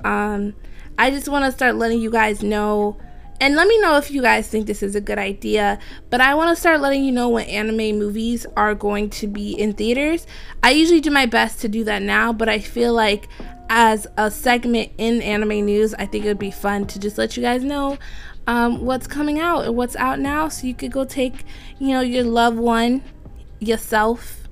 Um, 0.04 0.54
I 0.98 1.10
just 1.10 1.28
want 1.28 1.44
to 1.44 1.52
start 1.52 1.76
letting 1.76 2.00
you 2.00 2.10
guys 2.10 2.42
know 2.42 2.96
and 3.38 3.54
let 3.54 3.68
me 3.68 3.78
know 3.80 3.98
if 3.98 4.10
you 4.10 4.22
guys 4.22 4.48
think 4.48 4.66
this 4.66 4.82
is 4.82 4.94
a 4.94 5.00
good 5.00 5.18
idea. 5.18 5.78
But 6.08 6.22
I 6.22 6.34
want 6.34 6.56
to 6.56 6.60
start 6.60 6.80
letting 6.80 7.04
you 7.04 7.12
know 7.12 7.28
when 7.28 7.46
anime 7.46 7.98
movies 7.98 8.46
are 8.56 8.74
going 8.74 9.10
to 9.10 9.26
be 9.26 9.52
in 9.52 9.74
theaters. 9.74 10.26
I 10.62 10.70
usually 10.70 11.02
do 11.02 11.10
my 11.10 11.26
best 11.26 11.60
to 11.60 11.68
do 11.68 11.84
that 11.84 12.00
now, 12.00 12.32
but 12.32 12.48
I 12.48 12.60
feel 12.60 12.94
like 12.94 13.28
as 13.68 14.06
a 14.16 14.30
segment 14.30 14.92
in 14.98 15.22
anime 15.22 15.64
news, 15.64 15.94
I 15.94 16.06
think 16.06 16.24
it 16.24 16.28
would 16.28 16.38
be 16.38 16.50
fun 16.50 16.86
to 16.88 16.98
just 16.98 17.18
let 17.18 17.36
you 17.36 17.42
guys 17.42 17.64
know 17.64 17.98
um, 18.46 18.84
what's 18.84 19.06
coming 19.06 19.40
out 19.40 19.64
and 19.64 19.76
what's 19.76 19.96
out 19.96 20.20
now 20.20 20.48
so 20.48 20.66
you 20.66 20.74
could 20.74 20.92
go 20.92 21.04
take, 21.04 21.44
you 21.78 21.88
know, 21.88 22.00
your 22.00 22.24
loved 22.24 22.58
one, 22.58 23.02
yourself, 23.58 24.48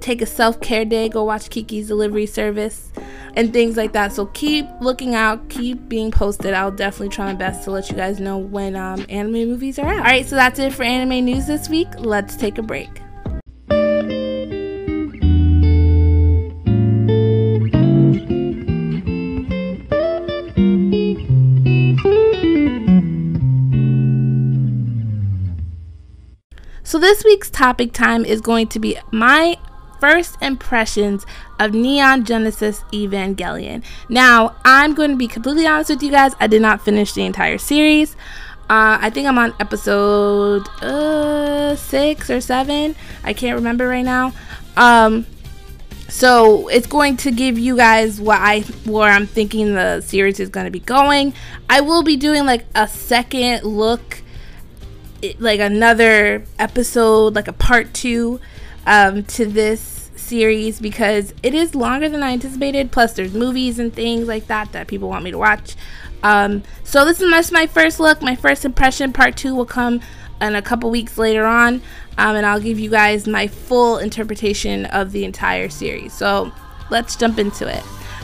take 0.00 0.22
a 0.22 0.26
self 0.26 0.60
care 0.60 0.84
day, 0.84 1.08
go 1.08 1.24
watch 1.24 1.50
Kiki's 1.50 1.88
delivery 1.88 2.26
service, 2.26 2.92
and 3.34 3.52
things 3.52 3.76
like 3.76 3.92
that. 3.92 4.12
So 4.12 4.26
keep 4.26 4.66
looking 4.80 5.14
out, 5.14 5.48
keep 5.48 5.88
being 5.88 6.10
posted. 6.10 6.54
I'll 6.54 6.70
definitely 6.70 7.10
try 7.10 7.26
my 7.26 7.34
best 7.34 7.64
to 7.64 7.70
let 7.70 7.90
you 7.90 7.96
guys 7.96 8.20
know 8.20 8.38
when 8.38 8.76
um, 8.76 9.04
anime 9.08 9.48
movies 9.48 9.78
are 9.78 9.86
out. 9.86 9.98
All 9.98 10.04
right, 10.04 10.26
so 10.26 10.36
that's 10.36 10.58
it 10.58 10.72
for 10.72 10.84
anime 10.84 11.24
news 11.24 11.46
this 11.46 11.68
week. 11.68 11.88
Let's 11.98 12.36
take 12.36 12.58
a 12.58 12.62
break. 12.62 13.01
This 27.02 27.24
week's 27.24 27.50
topic 27.50 27.92
time 27.92 28.24
is 28.24 28.40
going 28.40 28.68
to 28.68 28.78
be 28.78 28.96
my 29.10 29.56
first 29.98 30.40
impressions 30.40 31.26
of 31.58 31.74
Neon 31.74 32.24
Genesis 32.24 32.84
Evangelion. 32.92 33.82
Now, 34.08 34.54
I'm 34.64 34.94
going 34.94 35.10
to 35.10 35.16
be 35.16 35.26
completely 35.26 35.66
honest 35.66 35.90
with 35.90 36.02
you 36.02 36.12
guys, 36.12 36.36
I 36.38 36.46
did 36.46 36.62
not 36.62 36.80
finish 36.80 37.12
the 37.12 37.24
entire 37.24 37.58
series. 37.58 38.14
Uh, 38.70 38.98
I 39.00 39.10
think 39.10 39.26
I'm 39.26 39.36
on 39.36 39.52
episode 39.58 40.68
uh, 40.80 41.74
six 41.74 42.30
or 42.30 42.40
seven. 42.40 42.94
I 43.24 43.32
can't 43.32 43.56
remember 43.56 43.88
right 43.88 44.04
now. 44.04 44.32
Um, 44.76 45.26
so 46.08 46.68
it's 46.68 46.86
going 46.86 47.16
to 47.18 47.32
give 47.32 47.58
you 47.58 47.76
guys 47.76 48.20
what 48.20 48.38
I 48.40 48.60
where 48.84 49.10
I'm 49.10 49.26
thinking 49.26 49.74
the 49.74 50.02
series 50.02 50.38
is 50.38 50.50
going 50.50 50.66
to 50.66 50.70
be 50.70 50.80
going. 50.80 51.34
I 51.68 51.80
will 51.80 52.04
be 52.04 52.16
doing 52.16 52.46
like 52.46 52.64
a 52.76 52.86
second 52.86 53.64
look, 53.64 54.21
like 55.38 55.60
another 55.60 56.44
episode, 56.58 57.34
like 57.34 57.48
a 57.48 57.52
part 57.52 57.92
two 57.94 58.40
um, 58.86 59.24
to 59.24 59.46
this 59.46 60.10
series 60.16 60.80
because 60.80 61.34
it 61.42 61.54
is 61.54 61.74
longer 61.74 62.08
than 62.08 62.22
I 62.22 62.32
anticipated. 62.32 62.90
Plus, 62.92 63.12
there's 63.12 63.34
movies 63.34 63.78
and 63.78 63.92
things 63.92 64.28
like 64.28 64.46
that 64.46 64.72
that 64.72 64.86
people 64.86 65.08
want 65.08 65.24
me 65.24 65.30
to 65.30 65.38
watch. 65.38 65.76
Um, 66.22 66.62
so 66.84 67.04
this 67.04 67.20
is 67.20 67.30
just 67.30 67.52
my 67.52 67.66
first 67.66 68.00
look, 68.00 68.22
my 68.22 68.36
first 68.36 68.64
impression. 68.64 69.12
Part 69.12 69.36
two 69.36 69.54
will 69.54 69.66
come 69.66 70.00
in 70.40 70.54
a 70.54 70.62
couple 70.62 70.90
weeks 70.90 71.18
later 71.18 71.44
on, 71.44 71.82
um, 72.18 72.36
and 72.36 72.46
I'll 72.46 72.60
give 72.60 72.78
you 72.78 72.90
guys 72.90 73.26
my 73.26 73.46
full 73.46 73.98
interpretation 73.98 74.86
of 74.86 75.12
the 75.12 75.24
entire 75.24 75.68
series. 75.68 76.12
So 76.12 76.52
let's 76.90 77.16
jump 77.16 77.38
into 77.38 77.68
it. 77.68 77.82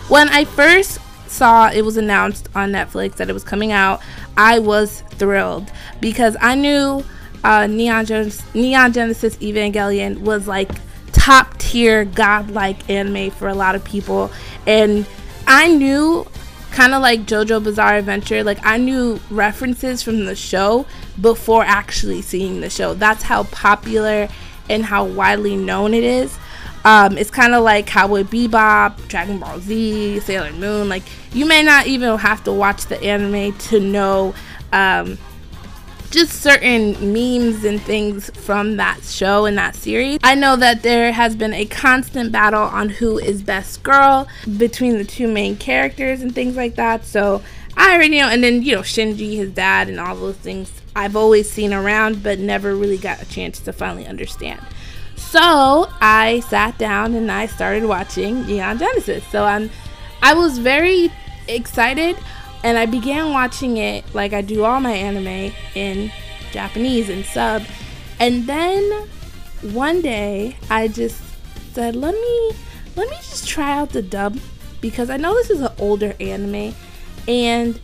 When 0.09 0.28
I 0.28 0.45
first 0.45 0.99
saw 1.26 1.71
it 1.71 1.83
was 1.83 1.97
announced 1.97 2.49
on 2.55 2.73
Netflix 2.73 3.17
that 3.17 3.28
it 3.28 3.33
was 3.33 3.45
coming 3.45 3.73
out, 3.73 4.00
I 4.38 4.59
was 4.61 5.02
thrilled 5.11 5.71
because 6.00 6.37
I 6.40 6.54
knew 6.54 7.04
uh, 7.45 7.66
Neon, 7.66 8.07
Gen- 8.07 8.33
Neon 8.54 8.92
Genesis 8.92 9.37
Evangelion 9.37 10.21
was 10.21 10.49
like 10.49 10.71
top 11.12 11.59
tier 11.59 12.04
godlike 12.07 12.88
anime 12.88 13.30
for 13.30 13.49
a 13.49 13.54
lot 13.54 13.75
of 13.75 13.85
people. 13.85 14.30
And 14.66 15.04
i 15.50 15.66
knew 15.66 16.26
kind 16.73 16.92
of 16.92 17.00
like 17.00 17.21
jojo 17.21 17.64
bizarre 17.64 17.97
adventure 17.97 18.45
like 18.45 18.59
i 18.66 18.76
knew 18.76 19.18
references 19.30 20.02
from 20.02 20.26
the 20.26 20.37
show 20.37 20.85
before 21.21 21.64
actually 21.64 22.23
seeing 22.23 22.61
the 22.61 22.71
show. 22.71 22.95
That's 22.95 23.25
how 23.25 23.45
popular 23.45 24.28
and 24.68 24.85
how 24.85 25.04
widely 25.04 25.57
known 25.57 25.95
it 25.95 26.04
is 26.04 26.38
um, 26.88 27.18
it's 27.18 27.30
kind 27.30 27.54
of 27.54 27.62
like 27.62 27.87
Cowboy 27.87 28.23
Bebop, 28.23 29.09
Dragon 29.09 29.38
Ball 29.38 29.61
Z, 29.61 30.21
Sailor 30.21 30.52
Moon. 30.54 30.88
Like 30.88 31.02
you 31.35 31.45
may 31.45 31.62
not 31.62 31.87
even 31.87 32.16
have 32.16 32.42
to 32.45 32.52
watch 32.52 32.87
the 32.87 32.99
anime 33.02 33.52
to 33.59 33.78
know 33.78 34.35
um, 34.73 35.18
just 36.11 36.40
certain 36.40 37.12
memes 37.12 37.62
and 37.64 37.78
things 37.83 38.30
from 38.30 38.78
that 38.78 39.02
show 39.02 39.45
and 39.45 39.59
that 39.59 39.76
series. 39.76 40.18
I 40.23 40.35
know 40.35 40.57
that 40.57 40.83
there 40.83 41.12
has 41.12 41.37
been 41.37 41.52
a 41.52 41.66
constant 41.66 42.33
battle 42.33 42.62
on 42.62 42.88
who 42.88 43.18
is 43.18 43.42
best 43.42 43.83
girl 43.83 44.26
between 44.57 44.97
the 44.97 45.04
two 45.04 45.28
main 45.28 45.59
characters 45.59 46.23
and 46.23 46.35
things 46.35 46.57
like 46.57 46.76
that. 46.76 47.04
So 47.04 47.42
I 47.76 47.95
already 47.95 48.16
know, 48.18 48.30
and 48.30 48.42
then 48.42 48.62
you 48.62 48.76
know 48.76 48.80
Shinji, 48.80 49.37
his 49.37 49.50
dad, 49.50 49.90
and 49.90 50.00
all 50.00 50.16
those 50.16 50.37
things 50.37 50.73
I've 50.97 51.16
always 51.16 51.50
seen 51.50 51.75
around, 51.75 52.23
but 52.23 52.38
never 52.38 52.75
really 52.75 52.97
got 52.97 53.21
a 53.21 53.28
chance 53.28 53.61
to 53.61 53.75
finally 53.75 54.07
understand. 54.07 54.62
So 55.31 55.91
I 56.01 56.41
sat 56.49 56.79
down 56.79 57.15
and 57.15 57.31
I 57.31 57.47
started 57.47 57.85
watching 57.85 58.47
Neon 58.47 58.79
Genesis. 58.79 59.23
So 59.27 59.45
I'm, 59.45 59.69
I 60.23 60.33
was 60.33 60.57
very 60.57 61.13
excited 61.49 62.17
and 62.65 62.79
I 62.79 62.87
began 62.87 63.31
watching 63.31 63.77
it 63.77 64.15
like 64.15 64.33
I 64.33 64.41
do 64.41 64.65
all 64.65 64.81
my 64.81 64.93
anime 64.93 65.53
in 65.75 66.11
Japanese 66.51 67.11
and 67.11 67.27
sub. 67.27 67.63
And 68.19 68.47
then 68.47 69.07
one 69.61 70.01
day 70.01 70.57
I 70.71 70.89
just 70.89 71.21
said, 71.75 71.95
"Let 71.95 72.15
me 72.15 72.53
let 72.97 73.11
me 73.11 73.17
just 73.17 73.47
try 73.47 73.79
out 73.79 73.91
the 73.91 74.03
dub 74.03 74.39
because 74.81 75.11
I 75.11 75.19
know 75.19 75.35
this 75.35 75.51
is 75.51 75.61
an 75.61 75.73
older 75.79 76.15
anime 76.21 76.75
and 77.29 77.79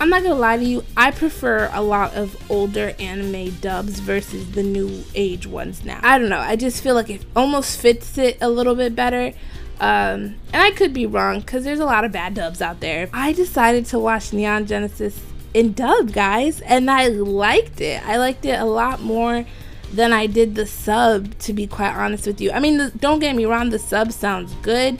I'm 0.00 0.10
not 0.10 0.22
gonna 0.22 0.36
lie 0.36 0.56
to 0.56 0.64
you, 0.64 0.84
I 0.96 1.10
prefer 1.10 1.70
a 1.72 1.82
lot 1.82 2.14
of 2.14 2.36
older 2.50 2.94
anime 2.98 3.50
dubs 3.56 3.98
versus 3.98 4.52
the 4.52 4.62
new 4.62 5.04
age 5.14 5.46
ones 5.46 5.84
now. 5.84 6.00
I 6.02 6.18
don't 6.18 6.28
know, 6.28 6.38
I 6.38 6.54
just 6.56 6.82
feel 6.82 6.94
like 6.94 7.10
it 7.10 7.24
almost 7.34 7.80
fits 7.80 8.16
it 8.16 8.38
a 8.40 8.48
little 8.48 8.74
bit 8.74 8.94
better. 8.94 9.32
Um, 9.80 10.36
and 10.52 10.62
I 10.62 10.72
could 10.72 10.92
be 10.92 11.06
wrong 11.06 11.40
because 11.40 11.64
there's 11.64 11.80
a 11.80 11.84
lot 11.84 12.04
of 12.04 12.12
bad 12.12 12.34
dubs 12.34 12.60
out 12.60 12.80
there. 12.80 13.08
I 13.12 13.32
decided 13.32 13.86
to 13.86 13.98
watch 13.98 14.32
Neon 14.32 14.66
Genesis 14.66 15.20
in 15.54 15.72
dub, 15.72 16.12
guys, 16.12 16.60
and 16.62 16.90
I 16.90 17.08
liked 17.08 17.80
it. 17.80 18.04
I 18.06 18.16
liked 18.16 18.44
it 18.44 18.58
a 18.58 18.64
lot 18.64 19.00
more 19.00 19.44
than 19.92 20.12
I 20.12 20.26
did 20.26 20.54
the 20.54 20.66
sub, 20.66 21.36
to 21.40 21.52
be 21.52 21.66
quite 21.66 21.94
honest 21.94 22.26
with 22.26 22.40
you. 22.40 22.52
I 22.52 22.60
mean, 22.60 22.78
the, 22.78 22.90
don't 22.90 23.20
get 23.20 23.34
me 23.34 23.46
wrong, 23.46 23.70
the 23.70 23.78
sub 23.78 24.12
sounds 24.12 24.52
good, 24.62 24.98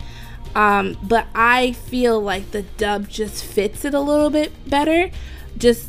um, 0.58 0.96
but 1.04 1.28
I 1.36 1.70
feel 1.70 2.20
like 2.20 2.50
the 2.50 2.62
dub 2.62 3.08
just 3.08 3.44
fits 3.44 3.84
it 3.84 3.94
a 3.94 4.00
little 4.00 4.28
bit 4.28 4.50
better. 4.68 5.08
Just, 5.56 5.86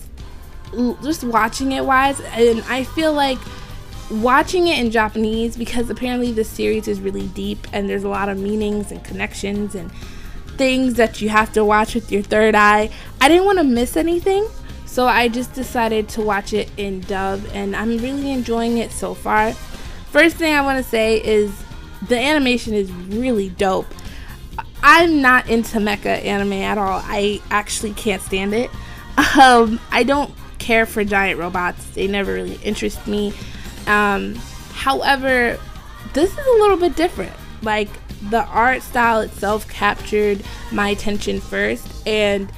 just 1.01 1.23
watching 1.23 1.71
it 1.71 1.83
wise, 1.83 2.19
and 2.21 2.61
I 2.69 2.83
feel 2.83 3.11
like 3.11 3.39
watching 4.11 4.67
it 4.67 4.77
in 4.77 4.91
Japanese 4.91 5.57
because 5.57 5.89
apparently 5.89 6.31
this 6.31 6.49
series 6.49 6.88
is 6.88 7.01
really 7.01 7.25
deep 7.29 7.67
and 7.73 7.89
there's 7.89 8.03
a 8.03 8.09
lot 8.09 8.29
of 8.29 8.38
meanings 8.38 8.91
and 8.91 9.03
connections 9.03 9.73
and 9.73 9.91
things 10.57 10.95
that 10.95 11.19
you 11.19 11.29
have 11.29 11.51
to 11.53 11.65
watch 11.65 11.95
with 11.95 12.11
your 12.11 12.21
third 12.21 12.53
eye. 12.53 12.91
I 13.19 13.27
didn't 13.27 13.45
want 13.45 13.57
to 13.57 13.63
miss 13.63 13.97
anything, 13.97 14.47
so 14.85 15.07
I 15.07 15.29
just 15.29 15.51
decided 15.53 16.07
to 16.09 16.21
watch 16.21 16.53
it 16.53 16.69
in 16.77 17.01
dub 17.01 17.43
and 17.53 17.75
I'm 17.75 17.97
really 17.97 18.31
enjoying 18.31 18.77
it 18.77 18.91
so 18.91 19.15
far. 19.15 19.53
First 20.11 20.35
thing 20.35 20.53
I 20.53 20.61
want 20.61 20.77
to 20.77 20.88
say 20.88 21.23
is 21.23 21.51
the 22.07 22.19
animation 22.19 22.75
is 22.75 22.91
really 22.91 23.49
dope. 23.49 23.88
I'm 24.81 25.21
not 25.21 25.50
into 25.50 25.79
mecha 25.79 26.24
anime 26.24 26.53
at 26.53 26.77
all. 26.77 27.01
I 27.03 27.41
actually 27.50 27.93
can't 27.93 28.21
stand 28.21 28.53
it. 28.53 28.69
Um, 29.39 29.79
I 29.91 30.03
don't 30.03 30.33
care 30.59 30.86
for 30.86 31.03
giant 31.03 31.39
robots. 31.39 31.86
They 31.91 32.07
never 32.07 32.33
really 32.33 32.55
interest 32.63 33.05
me. 33.07 33.33
Um, 33.88 34.36
however, 34.71 35.59
this 36.13 36.31
is 36.31 36.38
a 36.38 36.59
little 36.62 36.77
bit 36.77 36.95
different. 36.95 37.33
Like 37.62 37.89
the 38.29 38.45
art 38.45 38.81
style 38.81 39.21
itself 39.21 39.67
captured 39.67 40.43
my 40.71 40.89
attention 40.89 41.41
first, 41.41 42.07
and 42.07 42.51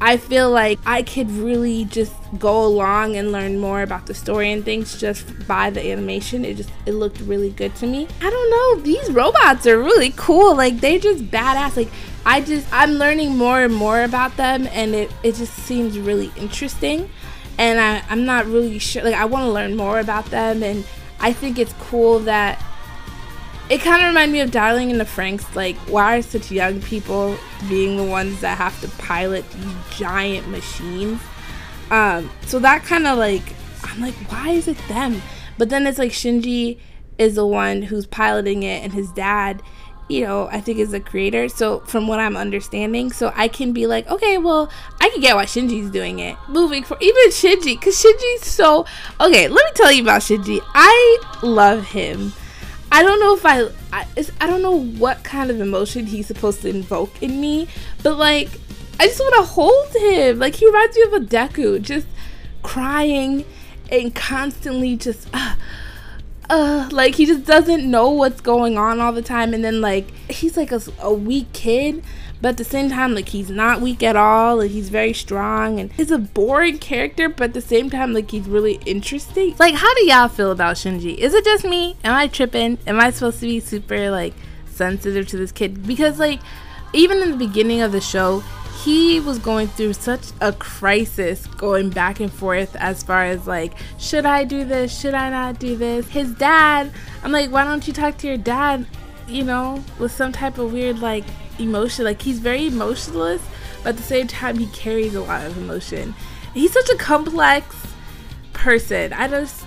I 0.00 0.16
feel 0.16 0.50
like 0.50 0.78
I 0.86 1.02
could 1.02 1.30
really 1.30 1.84
just 1.84 2.14
go 2.38 2.64
along 2.64 3.16
and 3.16 3.32
learn 3.32 3.58
more 3.58 3.82
about 3.82 4.06
the 4.06 4.14
story 4.14 4.52
and 4.52 4.64
things 4.64 4.98
just 4.98 5.46
by 5.48 5.70
the 5.70 5.90
animation. 5.90 6.44
It 6.44 6.56
just 6.56 6.70
it 6.86 6.92
looked 6.92 7.20
really 7.20 7.50
good 7.50 7.74
to 7.76 7.86
me. 7.86 8.06
I 8.20 8.30
don't 8.30 8.50
know, 8.50 8.82
these 8.82 9.10
robots 9.10 9.66
are 9.66 9.78
really 9.78 10.12
cool. 10.16 10.54
Like 10.54 10.80
they're 10.80 10.98
just 10.98 11.24
badass. 11.30 11.76
Like 11.76 11.90
I 12.24 12.40
just 12.40 12.66
I'm 12.72 12.92
learning 12.92 13.36
more 13.36 13.62
and 13.62 13.74
more 13.74 14.02
about 14.02 14.36
them 14.36 14.68
and 14.72 14.94
it, 14.94 15.10
it 15.22 15.34
just 15.34 15.54
seems 15.54 15.98
really 15.98 16.32
interesting 16.36 17.10
and 17.58 17.80
I, 17.80 18.02
I'm 18.08 18.24
not 18.24 18.46
really 18.46 18.78
sure. 18.78 19.02
Like, 19.02 19.16
I 19.16 19.24
want 19.24 19.44
to 19.44 19.50
learn 19.50 19.76
more 19.76 19.98
about 19.98 20.26
them, 20.26 20.62
and 20.62 20.84
I 21.20 21.32
think 21.32 21.58
it's 21.58 21.74
cool 21.80 22.20
that 22.20 22.64
it 23.70 23.80
kind 23.80 24.02
of 24.02 24.08
reminded 24.08 24.32
me 24.32 24.40
of 24.40 24.50
Darling 24.50 24.90
in 24.90 24.98
the 24.98 25.04
Franxx. 25.04 25.54
Like, 25.54 25.76
why 25.88 26.18
are 26.18 26.22
such 26.22 26.50
young 26.50 26.80
people 26.80 27.36
being 27.68 27.96
the 27.96 28.04
ones 28.04 28.40
that 28.40 28.58
have 28.58 28.80
to 28.80 28.88
pilot 28.98 29.48
these 29.50 29.98
giant 29.98 30.48
machines? 30.48 31.20
Um, 31.90 32.30
so 32.46 32.58
that 32.60 32.84
kind 32.84 33.06
of 33.06 33.18
like, 33.18 33.42
I'm 33.84 34.00
like, 34.00 34.14
why 34.30 34.50
is 34.50 34.68
it 34.68 34.78
them? 34.88 35.22
But 35.56 35.70
then 35.70 35.86
it's 35.86 35.98
like 35.98 36.12
Shinji 36.12 36.78
is 37.18 37.34
the 37.34 37.46
one 37.46 37.82
who's 37.82 38.06
piloting 38.06 38.62
it, 38.62 38.82
and 38.82 38.92
his 38.92 39.10
dad 39.12 39.62
you 40.08 40.24
know, 40.24 40.48
I 40.50 40.60
think 40.60 40.78
is 40.78 40.90
the 40.90 41.00
creator. 41.00 41.48
So 41.48 41.80
from 41.80 42.08
what 42.08 42.18
I'm 42.18 42.36
understanding, 42.36 43.12
so 43.12 43.32
I 43.36 43.48
can 43.48 43.72
be 43.72 43.86
like, 43.86 44.08
okay, 44.08 44.38
well, 44.38 44.70
I 45.00 45.10
can 45.10 45.20
get 45.20 45.36
why 45.36 45.44
Shinji's 45.44 45.90
doing 45.90 46.18
it. 46.18 46.36
Moving 46.48 46.82
for 46.82 46.96
even 47.00 47.28
Shinji, 47.28 47.78
because 47.78 48.02
Shinji's 48.02 48.46
so 48.46 48.86
okay. 49.20 49.48
Let 49.48 49.64
me 49.64 49.70
tell 49.74 49.92
you 49.92 50.02
about 50.02 50.22
Shinji. 50.22 50.60
I 50.74 51.18
love 51.42 51.84
him. 51.84 52.32
I 52.90 53.02
don't 53.02 53.20
know 53.20 53.34
if 53.34 53.44
I, 53.44 53.68
I, 53.92 54.06
I 54.40 54.46
don't 54.46 54.62
know 54.62 54.80
what 54.80 55.22
kind 55.22 55.50
of 55.50 55.60
emotion 55.60 56.06
he's 56.06 56.26
supposed 56.26 56.62
to 56.62 56.68
invoke 56.68 57.22
in 57.22 57.40
me, 57.40 57.68
but 58.02 58.16
like, 58.16 58.48
I 58.98 59.06
just 59.06 59.20
want 59.20 59.34
to 59.36 59.42
hold 59.42 59.94
him. 59.94 60.38
Like 60.38 60.54
he 60.54 60.66
reminds 60.66 60.96
me 60.96 61.02
of 61.02 61.12
a 61.12 61.20
Deku, 61.20 61.80
just 61.82 62.06
crying 62.62 63.44
and 63.90 64.14
constantly 64.14 64.96
just 64.96 65.28
uh, 65.32 65.54
uh 66.50 66.88
like 66.92 67.14
he 67.14 67.24
just 67.24 67.44
doesn't 67.44 67.88
know 67.88 68.10
what's 68.10 68.40
going 68.40 68.76
on 68.76 69.00
all 69.00 69.12
the 69.12 69.22
time 69.22 69.54
and 69.54 69.64
then 69.64 69.80
like 69.80 70.10
he's 70.28 70.56
like 70.56 70.72
a, 70.72 70.80
a 71.00 71.12
weak 71.12 71.50
kid 71.52 72.02
but 72.40 72.50
at 72.50 72.56
the 72.56 72.64
same 72.64 72.88
time 72.88 73.14
like 73.14 73.28
he's 73.30 73.50
not 73.50 73.80
weak 73.80 74.02
at 74.02 74.16
all 74.16 74.56
like 74.56 74.70
he's 74.70 74.88
very 74.88 75.12
strong 75.12 75.80
and 75.80 75.92
he's 75.92 76.10
a 76.10 76.18
boring 76.18 76.78
character 76.78 77.28
but 77.28 77.44
at 77.44 77.54
the 77.54 77.60
same 77.60 77.90
time 77.90 78.12
like 78.12 78.30
he's 78.30 78.48
really 78.48 78.74
interesting. 78.86 79.54
Like 79.58 79.74
how 79.74 79.92
do 79.94 80.06
y'all 80.06 80.28
feel 80.28 80.50
about 80.50 80.76
shinji? 80.76 81.16
Is 81.16 81.34
it 81.34 81.44
just 81.44 81.64
me? 81.64 81.96
Am 82.04 82.14
i 82.14 82.26
tripping? 82.26 82.78
Am 82.86 83.00
i 83.00 83.10
supposed 83.10 83.40
to 83.40 83.46
be 83.46 83.60
super 83.60 84.10
like 84.10 84.34
sensitive 84.66 85.26
to 85.28 85.36
this 85.36 85.52
kid? 85.52 85.86
Because 85.86 86.18
like 86.18 86.40
even 86.92 87.18
in 87.22 87.30
the 87.30 87.36
beginning 87.36 87.80
of 87.80 87.92
the 87.92 88.00
show 88.00 88.42
he 88.84 89.18
was 89.18 89.40
going 89.40 89.66
through 89.66 89.92
such 89.92 90.28
a 90.40 90.52
crisis 90.52 91.46
going 91.48 91.90
back 91.90 92.20
and 92.20 92.32
forth 92.32 92.76
as 92.76 93.02
far 93.02 93.24
as 93.24 93.46
like 93.46 93.74
should 93.98 94.24
i 94.24 94.44
do 94.44 94.64
this? 94.64 94.98
Should 94.98 95.14
i 95.14 95.28
not 95.30 95.58
do 95.58 95.76
this? 95.76 96.08
His 96.08 96.32
dad 96.34 96.92
i'm 97.22 97.32
like 97.32 97.50
why 97.50 97.64
don't 97.64 97.86
you 97.86 97.92
talk 97.92 98.16
to 98.18 98.28
your 98.28 98.36
dad 98.36 98.86
you 99.26 99.44
know 99.44 99.82
with 99.98 100.12
some 100.12 100.32
type 100.32 100.56
of 100.58 100.72
weird 100.72 101.00
like 101.00 101.24
emotion 101.58 102.04
like 102.04 102.22
he's 102.22 102.38
very 102.38 102.66
emotionless 102.66 103.42
but 103.82 103.90
at 103.90 103.96
the 103.96 104.02
same 104.02 104.26
time 104.26 104.58
he 104.58 104.66
carries 104.68 105.14
a 105.14 105.20
lot 105.20 105.44
of 105.46 105.56
emotion 105.58 106.14
he's 106.54 106.72
such 106.72 106.88
a 106.90 106.96
complex 106.96 107.74
person 108.52 109.12
i 109.12 109.28
just 109.28 109.64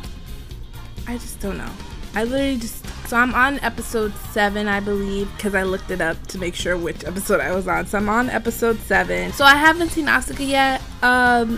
i 1.08 1.14
just 1.14 1.40
don't 1.40 1.58
know 1.58 1.72
i 2.16 2.24
literally 2.24 2.58
just 2.58 2.86
so 3.12 3.18
I'm 3.18 3.36
on 3.36 3.60
episode 3.60 4.14
seven, 4.32 4.70
I 4.70 4.80
believe, 4.80 5.30
because 5.36 5.54
I 5.54 5.64
looked 5.64 5.92
it 5.92 6.00
up 6.00 6.28
to 6.28 6.38
make 6.38 6.56
sure 6.56 6.78
which 6.78 7.04
episode 7.04 7.42
I 7.42 7.54
was 7.54 7.68
on. 7.68 7.86
So 7.86 7.98
I'm 7.98 8.08
on 8.08 8.30
episode 8.30 8.80
seven. 8.80 9.34
So 9.34 9.44
I 9.44 9.56
haven't 9.56 9.90
seen 9.90 10.06
Asuka 10.06 10.48
yet, 10.48 10.82
um, 11.04 11.58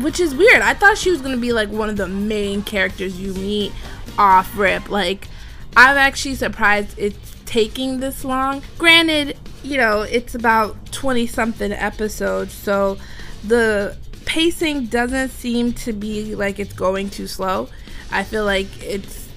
which 0.00 0.20
is 0.20 0.34
weird. 0.34 0.60
I 0.60 0.74
thought 0.74 0.98
she 0.98 1.10
was 1.10 1.22
gonna 1.22 1.38
be 1.38 1.54
like 1.54 1.70
one 1.70 1.88
of 1.88 1.96
the 1.96 2.06
main 2.06 2.62
characters 2.62 3.18
you 3.18 3.32
meet 3.32 3.72
off 4.18 4.54
rip. 4.58 4.90
Like, 4.90 5.28
I'm 5.74 5.96
actually 5.96 6.34
surprised 6.34 6.98
it's 6.98 7.34
taking 7.50 7.98
this 7.98 8.24
long. 8.24 8.62
Granted, 8.78 9.36
you 9.64 9.76
know, 9.76 10.02
it's 10.02 10.36
about 10.36 10.92
20 10.92 11.26
something 11.26 11.72
episodes, 11.72 12.52
so 12.52 12.96
the 13.44 13.96
pacing 14.24 14.86
doesn't 14.86 15.30
seem 15.30 15.72
to 15.72 15.92
be 15.92 16.36
like 16.36 16.60
it's 16.60 16.72
going 16.72 17.10
too 17.10 17.26
slow. 17.26 17.68
I 18.12 18.22
feel 18.22 18.44
like 18.44 18.68
it's 18.82 19.28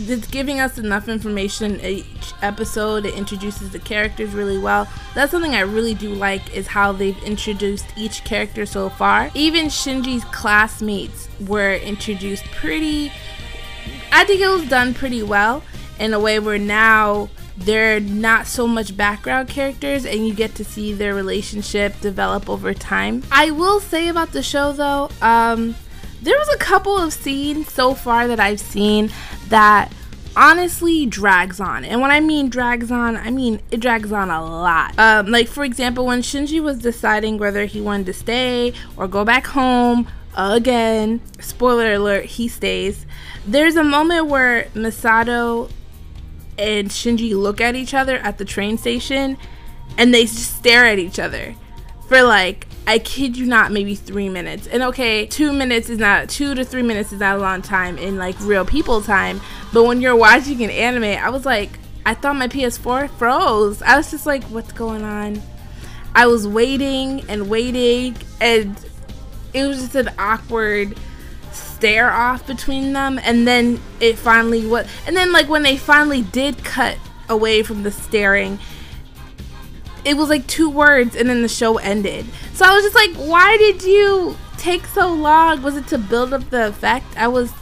it's 0.00 0.28
giving 0.28 0.60
us 0.60 0.78
enough 0.78 1.08
information 1.08 1.80
each 1.80 2.32
episode. 2.42 3.04
It 3.04 3.14
introduces 3.14 3.70
the 3.70 3.80
characters 3.80 4.32
really 4.32 4.58
well. 4.58 4.86
That's 5.16 5.32
something 5.32 5.56
I 5.56 5.62
really 5.62 5.94
do 5.94 6.14
like 6.14 6.54
is 6.56 6.68
how 6.68 6.92
they've 6.92 7.20
introduced 7.24 7.86
each 7.96 8.22
character 8.22 8.64
so 8.66 8.90
far. 8.90 9.32
Even 9.34 9.66
Shinji's 9.66 10.24
classmates 10.26 11.28
were 11.48 11.74
introduced 11.74 12.44
pretty 12.52 13.10
I 14.12 14.24
think 14.24 14.40
it 14.40 14.48
was 14.48 14.68
done 14.68 14.94
pretty 14.94 15.24
well 15.24 15.64
in 15.98 16.14
a 16.14 16.20
way 16.20 16.38
where 16.38 16.58
now 16.58 17.28
they're 17.58 18.00
not 18.00 18.46
so 18.46 18.66
much 18.66 18.96
background 18.96 19.48
characters 19.48 20.06
and 20.06 20.26
you 20.26 20.34
get 20.34 20.54
to 20.54 20.64
see 20.64 20.92
their 20.92 21.14
relationship 21.14 21.98
develop 22.00 22.48
over 22.48 22.72
time. 22.72 23.22
I 23.30 23.50
will 23.50 23.80
say 23.80 24.08
about 24.08 24.32
the 24.32 24.42
show 24.42 24.72
though, 24.72 25.10
um, 25.20 25.74
there 26.22 26.38
was 26.38 26.48
a 26.48 26.58
couple 26.58 26.96
of 26.96 27.12
scenes 27.12 27.72
so 27.72 27.94
far 27.94 28.28
that 28.28 28.40
I've 28.40 28.60
seen 28.60 29.10
that 29.48 29.92
honestly 30.36 31.04
drags 31.04 31.58
on. 31.58 31.84
And 31.84 32.00
when 32.00 32.10
I 32.10 32.20
mean 32.20 32.48
drags 32.48 32.92
on, 32.92 33.16
I 33.16 33.30
mean 33.30 33.60
it 33.70 33.80
drags 33.80 34.12
on 34.12 34.30
a 34.30 34.44
lot. 34.44 34.96
Um, 34.98 35.26
like 35.26 35.48
for 35.48 35.64
example, 35.64 36.06
when 36.06 36.22
Shinji 36.22 36.62
was 36.62 36.78
deciding 36.78 37.38
whether 37.38 37.66
he 37.66 37.80
wanted 37.80 38.06
to 38.06 38.12
stay 38.12 38.72
or 38.96 39.08
go 39.08 39.24
back 39.24 39.48
home 39.48 40.06
again, 40.36 41.20
spoiler 41.40 41.94
alert, 41.94 42.26
he 42.26 42.46
stays. 42.46 43.04
There's 43.46 43.76
a 43.76 43.84
moment 43.84 44.26
where 44.26 44.64
Misato 44.74 45.70
and 46.58 46.88
Shinji 46.88 47.34
look 47.34 47.60
at 47.60 47.74
each 47.74 47.94
other 47.94 48.18
at 48.18 48.38
the 48.38 48.44
train 48.44 48.78
station 48.78 49.36
and 49.96 50.12
they 50.12 50.26
stare 50.26 50.86
at 50.86 50.98
each 50.98 51.18
other 51.18 51.54
for 52.08 52.22
like 52.22 52.66
I 52.88 52.98
kid 52.98 53.36
you 53.36 53.44
not, 53.44 53.70
maybe 53.70 53.94
three 53.94 54.30
minutes. 54.30 54.66
And 54.66 54.82
okay, 54.82 55.26
two 55.26 55.52
minutes 55.52 55.90
is 55.90 55.98
not 55.98 56.30
two 56.30 56.54
to 56.54 56.64
three 56.64 56.80
minutes 56.80 57.12
is 57.12 57.20
not 57.20 57.36
a 57.36 57.38
long 57.38 57.60
time 57.60 57.98
in 57.98 58.16
like 58.16 58.34
real 58.40 58.64
people 58.64 59.02
time. 59.02 59.42
But 59.74 59.84
when 59.84 60.00
you're 60.00 60.16
watching 60.16 60.64
an 60.64 60.70
anime, 60.70 61.22
I 61.22 61.28
was 61.28 61.44
like, 61.44 61.68
I 62.06 62.14
thought 62.14 62.36
my 62.36 62.48
PS4 62.48 63.10
froze. 63.10 63.82
I 63.82 63.98
was 63.98 64.10
just 64.10 64.24
like, 64.24 64.42
what's 64.44 64.72
going 64.72 65.02
on? 65.02 65.42
I 66.14 66.26
was 66.26 66.48
waiting 66.48 67.20
and 67.28 67.50
waiting, 67.50 68.16
and 68.40 68.82
it 69.52 69.66
was 69.66 69.80
just 69.80 69.94
an 69.94 70.08
awkward 70.18 70.98
stare 71.78 72.10
off 72.10 72.46
between 72.46 72.92
them. 72.92 73.18
And 73.22 73.46
then 73.46 73.80
it 74.00 74.18
finally 74.18 74.66
what? 74.66 74.86
And 75.06 75.16
then 75.16 75.32
like 75.32 75.48
when 75.48 75.62
they 75.62 75.76
finally 75.76 76.22
did 76.22 76.64
cut 76.64 76.98
away 77.28 77.62
from 77.62 77.82
the 77.82 77.90
staring 77.90 78.58
it 80.04 80.16
was 80.16 80.28
like 80.28 80.46
two 80.46 80.70
words 80.70 81.14
and 81.14 81.28
then 81.28 81.42
the 81.42 81.48
show 81.48 81.76
ended. 81.78 82.24
So 82.54 82.64
I 82.64 82.74
was 82.74 82.82
just 82.82 82.94
like, 82.94 83.14
why 83.28 83.56
did 83.58 83.82
you 83.82 84.36
take 84.56 84.86
so 84.86 85.12
long? 85.12 85.62
Was 85.62 85.76
it 85.76 85.86
to 85.88 85.98
build 85.98 86.32
up 86.32 86.48
the 86.50 86.68
effect? 86.68 87.06
I 87.16 87.28
was, 87.28 87.52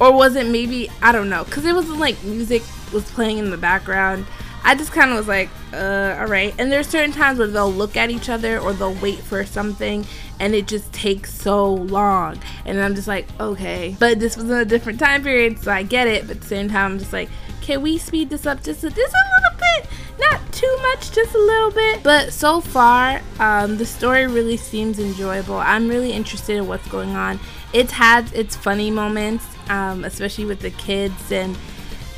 or 0.00 0.12
was 0.12 0.36
it 0.36 0.46
maybe, 0.46 0.90
I 1.02 1.12
don't 1.12 1.28
know, 1.28 1.44
because 1.44 1.64
it 1.64 1.74
wasn't 1.74 1.98
like 1.98 2.22
music 2.22 2.62
was 2.92 3.10
playing 3.10 3.38
in 3.38 3.50
the 3.50 3.56
background. 3.56 4.26
I 4.68 4.74
just 4.74 4.92
kind 4.92 5.10
of 5.10 5.16
was 5.16 5.26
like, 5.26 5.48
uh, 5.72 6.18
all 6.20 6.26
right. 6.26 6.54
And 6.58 6.70
there's 6.70 6.86
certain 6.86 7.10
times 7.10 7.38
where 7.38 7.48
they'll 7.48 7.72
look 7.72 7.96
at 7.96 8.10
each 8.10 8.28
other 8.28 8.58
or 8.58 8.74
they'll 8.74 8.92
wait 8.96 9.18
for 9.20 9.42
something 9.46 10.04
and 10.40 10.54
it 10.54 10.68
just 10.68 10.92
takes 10.92 11.32
so 11.32 11.72
long. 11.72 12.38
And 12.66 12.78
I'm 12.78 12.94
just 12.94 13.08
like, 13.08 13.26
okay. 13.40 13.96
But 13.98 14.20
this 14.20 14.36
was 14.36 14.44
in 14.50 14.56
a 14.58 14.66
different 14.66 15.00
time 15.00 15.22
period, 15.22 15.58
so 15.58 15.72
I 15.72 15.84
get 15.84 16.06
it. 16.06 16.26
But 16.26 16.36
at 16.36 16.42
the 16.42 16.46
same 16.48 16.68
time, 16.68 16.92
I'm 16.92 16.98
just 16.98 17.14
like, 17.14 17.30
can 17.62 17.80
we 17.80 17.96
speed 17.96 18.28
this 18.28 18.44
up 18.44 18.62
just 18.62 18.84
a, 18.84 18.90
just 18.90 19.14
a 19.14 19.24
little 19.40 19.58
bit? 19.58 19.90
Not 20.20 20.52
too 20.52 20.78
much, 20.82 21.12
just 21.12 21.34
a 21.34 21.38
little 21.38 21.70
bit. 21.70 22.02
But 22.02 22.34
so 22.34 22.60
far, 22.60 23.22
um, 23.38 23.78
the 23.78 23.86
story 23.86 24.26
really 24.26 24.58
seems 24.58 24.98
enjoyable. 24.98 25.56
I'm 25.56 25.88
really 25.88 26.12
interested 26.12 26.58
in 26.58 26.68
what's 26.68 26.86
going 26.88 27.16
on. 27.16 27.40
It's 27.72 27.92
had 27.92 28.30
its 28.34 28.54
funny 28.54 28.90
moments, 28.90 29.46
um, 29.70 30.04
especially 30.04 30.44
with 30.44 30.60
the 30.60 30.72
kids 30.72 31.32
and 31.32 31.56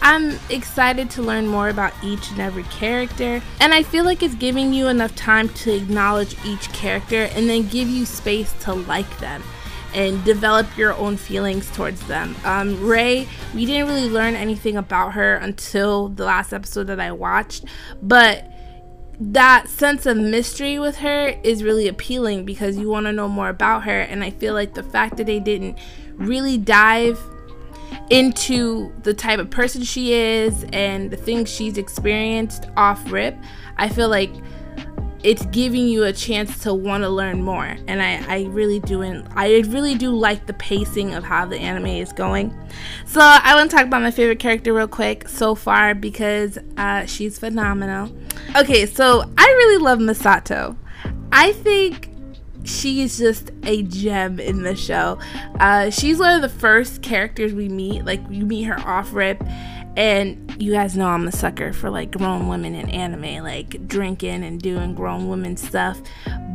I'm 0.02 0.38
excited 0.48 1.10
to 1.10 1.22
learn 1.22 1.46
more 1.46 1.68
about 1.68 1.92
each 2.02 2.30
and 2.30 2.40
every 2.40 2.62
character, 2.64 3.42
and 3.60 3.74
I 3.74 3.82
feel 3.82 4.04
like 4.04 4.22
it's 4.22 4.34
giving 4.34 4.72
you 4.72 4.88
enough 4.88 5.14
time 5.14 5.48
to 5.50 5.74
acknowledge 5.74 6.36
each 6.44 6.72
character 6.72 7.24
and 7.34 7.48
then 7.48 7.68
give 7.68 7.88
you 7.88 8.06
space 8.06 8.52
to 8.64 8.72
like 8.72 9.18
them 9.18 9.42
and 9.94 10.22
develop 10.24 10.76
your 10.76 10.94
own 10.94 11.16
feelings 11.16 11.70
towards 11.72 12.06
them. 12.06 12.34
Um, 12.44 12.86
Rei, 12.86 13.28
we 13.54 13.66
didn't 13.66 13.88
really 13.88 14.08
learn 14.08 14.34
anything 14.34 14.76
about 14.76 15.12
her 15.14 15.34
until 15.36 16.08
the 16.08 16.24
last 16.24 16.52
episode 16.52 16.86
that 16.86 17.00
I 17.00 17.12
watched, 17.12 17.64
but 18.00 18.46
that 19.20 19.68
sense 19.68 20.06
of 20.06 20.16
mystery 20.16 20.78
with 20.78 20.96
her 20.98 21.28
is 21.44 21.62
really 21.62 21.86
appealing 21.88 22.46
because 22.46 22.78
you 22.78 22.88
want 22.88 23.04
to 23.04 23.12
know 23.12 23.28
more 23.28 23.50
about 23.50 23.84
her. 23.84 24.00
And 24.00 24.24
I 24.24 24.30
feel 24.30 24.54
like 24.54 24.74
the 24.74 24.82
fact 24.82 25.18
that 25.18 25.26
they 25.26 25.40
didn't 25.40 25.78
really 26.14 26.56
dive 26.56 27.20
into 28.10 28.92
the 29.02 29.14
type 29.14 29.38
of 29.38 29.50
person 29.50 29.82
she 29.82 30.12
is 30.12 30.64
and 30.72 31.10
the 31.10 31.16
things 31.16 31.48
she's 31.48 31.78
experienced 31.78 32.66
off 32.76 33.10
rip, 33.10 33.36
I 33.76 33.88
feel 33.88 34.08
like 34.08 34.30
it's 35.22 35.44
giving 35.46 35.86
you 35.86 36.04
a 36.04 36.12
chance 36.12 36.62
to 36.62 36.72
want 36.72 37.02
to 37.02 37.08
learn 37.08 37.42
more. 37.42 37.76
And 37.86 38.00
I, 38.00 38.24
I 38.26 38.44
really 38.46 38.80
do 38.80 39.02
and 39.02 39.28
I 39.32 39.58
really 39.68 39.94
do 39.94 40.10
like 40.10 40.46
the 40.46 40.54
pacing 40.54 41.14
of 41.14 41.24
how 41.24 41.44
the 41.44 41.58
anime 41.58 41.86
is 41.86 42.12
going. 42.12 42.56
So 43.04 43.20
I 43.20 43.54
want 43.54 43.70
to 43.70 43.76
talk 43.76 43.86
about 43.86 44.02
my 44.02 44.10
favorite 44.10 44.38
character 44.38 44.72
real 44.72 44.88
quick 44.88 45.28
so 45.28 45.54
far 45.54 45.94
because 45.94 46.58
uh, 46.76 47.04
she's 47.06 47.38
phenomenal. 47.38 48.10
Okay 48.56 48.86
so 48.86 49.30
I 49.36 49.44
really 49.44 49.82
love 49.82 49.98
Misato. 49.98 50.76
I 51.32 51.52
think 51.52 52.09
she 52.64 53.02
is 53.02 53.18
just 53.18 53.50
a 53.64 53.82
gem 53.82 54.38
in 54.38 54.62
the 54.62 54.76
show 54.76 55.18
uh, 55.60 55.90
she's 55.90 56.18
one 56.18 56.34
of 56.34 56.42
the 56.42 56.48
first 56.48 57.02
characters 57.02 57.52
we 57.52 57.68
meet 57.68 58.04
like 58.04 58.20
you 58.30 58.44
meet 58.44 58.62
her 58.64 58.78
off 58.80 59.12
rip 59.12 59.42
and 59.96 60.54
you 60.60 60.72
guys 60.72 60.96
know 60.96 61.08
I'm 61.08 61.26
a 61.26 61.32
sucker 61.32 61.72
for 61.72 61.90
like 61.90 62.12
grown 62.12 62.48
women 62.48 62.74
in 62.74 62.88
anime, 62.90 63.42
like 63.42 63.86
drinking 63.88 64.44
and 64.44 64.60
doing 64.60 64.94
grown 64.94 65.28
women 65.28 65.56
stuff. 65.56 66.00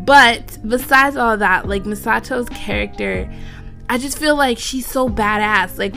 But 0.06 0.58
besides 0.68 1.16
all 1.16 1.38
that, 1.38 1.68
like 1.68 1.86
Misato's 1.86 2.48
character, 2.50 3.32
I 3.90 3.98
just 3.98 4.18
feel 4.18 4.36
like 4.36 4.58
she's 4.58 4.88
so 4.88 5.10
badass. 5.10 5.78
Like 5.78 5.96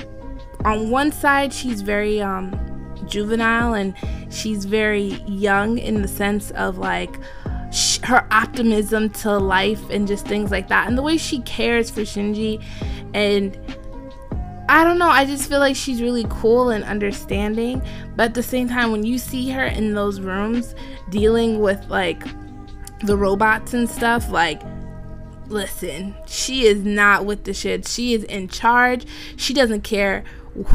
on 0.64 0.90
one 0.90 1.12
side, 1.12 1.52
she's 1.52 1.82
very 1.82 2.20
um 2.20 2.58
juvenile 3.06 3.74
and 3.74 3.94
she's 4.30 4.64
very 4.64 5.14
young 5.26 5.78
in 5.78 6.02
the 6.02 6.08
sense 6.08 6.50
of 6.52 6.78
like 6.78 7.14
her 8.04 8.26
optimism 8.30 9.10
to 9.10 9.36
life 9.36 9.90
and 9.90 10.08
just 10.08 10.26
things 10.26 10.50
like 10.50 10.68
that. 10.68 10.88
And 10.88 10.96
the 10.96 11.02
way 11.02 11.16
she 11.16 11.40
cares 11.42 11.90
for 11.90 12.02
Shinji 12.02 12.62
and 13.14 13.58
I 14.70 14.84
don't 14.84 14.98
know. 14.98 15.08
I 15.08 15.24
just 15.24 15.48
feel 15.48 15.60
like 15.60 15.76
she's 15.76 16.02
really 16.02 16.26
cool 16.28 16.68
and 16.68 16.84
understanding. 16.84 17.82
But 18.16 18.24
at 18.24 18.34
the 18.34 18.42
same 18.42 18.68
time, 18.68 18.92
when 18.92 19.02
you 19.02 19.16
see 19.16 19.48
her 19.50 19.64
in 19.64 19.94
those 19.94 20.20
rooms 20.20 20.74
dealing 21.08 21.60
with 21.60 21.86
like 21.88 22.22
the 23.00 23.16
robots 23.16 23.72
and 23.72 23.88
stuff, 23.88 24.30
like 24.30 24.60
listen, 25.46 26.14
she 26.26 26.66
is 26.66 26.84
not 26.84 27.24
with 27.24 27.44
the 27.44 27.54
shit. 27.54 27.88
She 27.88 28.12
is 28.12 28.24
in 28.24 28.48
charge. 28.48 29.06
She 29.36 29.54
doesn't 29.54 29.82
care 29.82 30.24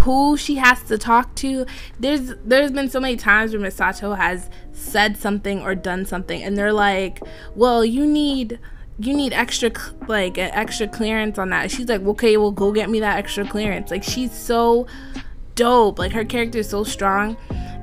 who 0.03 0.37
she 0.37 0.55
has 0.55 0.83
to 0.83 0.97
talk 0.97 1.35
to. 1.35 1.65
There's 1.99 2.33
there's 2.43 2.71
been 2.71 2.89
so 2.89 2.99
many 2.99 3.15
times 3.15 3.53
where 3.53 3.61
Misato 3.61 4.17
has 4.17 4.49
said 4.71 5.17
something 5.17 5.61
or 5.61 5.75
done 5.75 6.05
something 6.05 6.41
and 6.41 6.57
they're 6.57 6.73
like, 6.73 7.21
"Well, 7.55 7.83
you 7.85 8.05
need 8.05 8.59
you 8.99 9.15
need 9.15 9.33
extra 9.33 9.71
like 10.07 10.37
an 10.37 10.51
extra 10.51 10.87
clearance 10.87 11.37
on 11.37 11.49
that." 11.49 11.71
She's 11.71 11.87
like, 11.87 12.01
"Okay, 12.01 12.37
well 12.37 12.51
go 12.51 12.71
get 12.71 12.89
me 12.89 12.99
that 12.99 13.17
extra 13.17 13.47
clearance." 13.47 13.91
Like 13.91 14.03
she's 14.03 14.31
so 14.31 14.87
dope. 15.55 15.99
Like 15.99 16.11
her 16.13 16.25
character 16.25 16.59
is 16.59 16.69
so 16.69 16.83
strong 16.83 17.37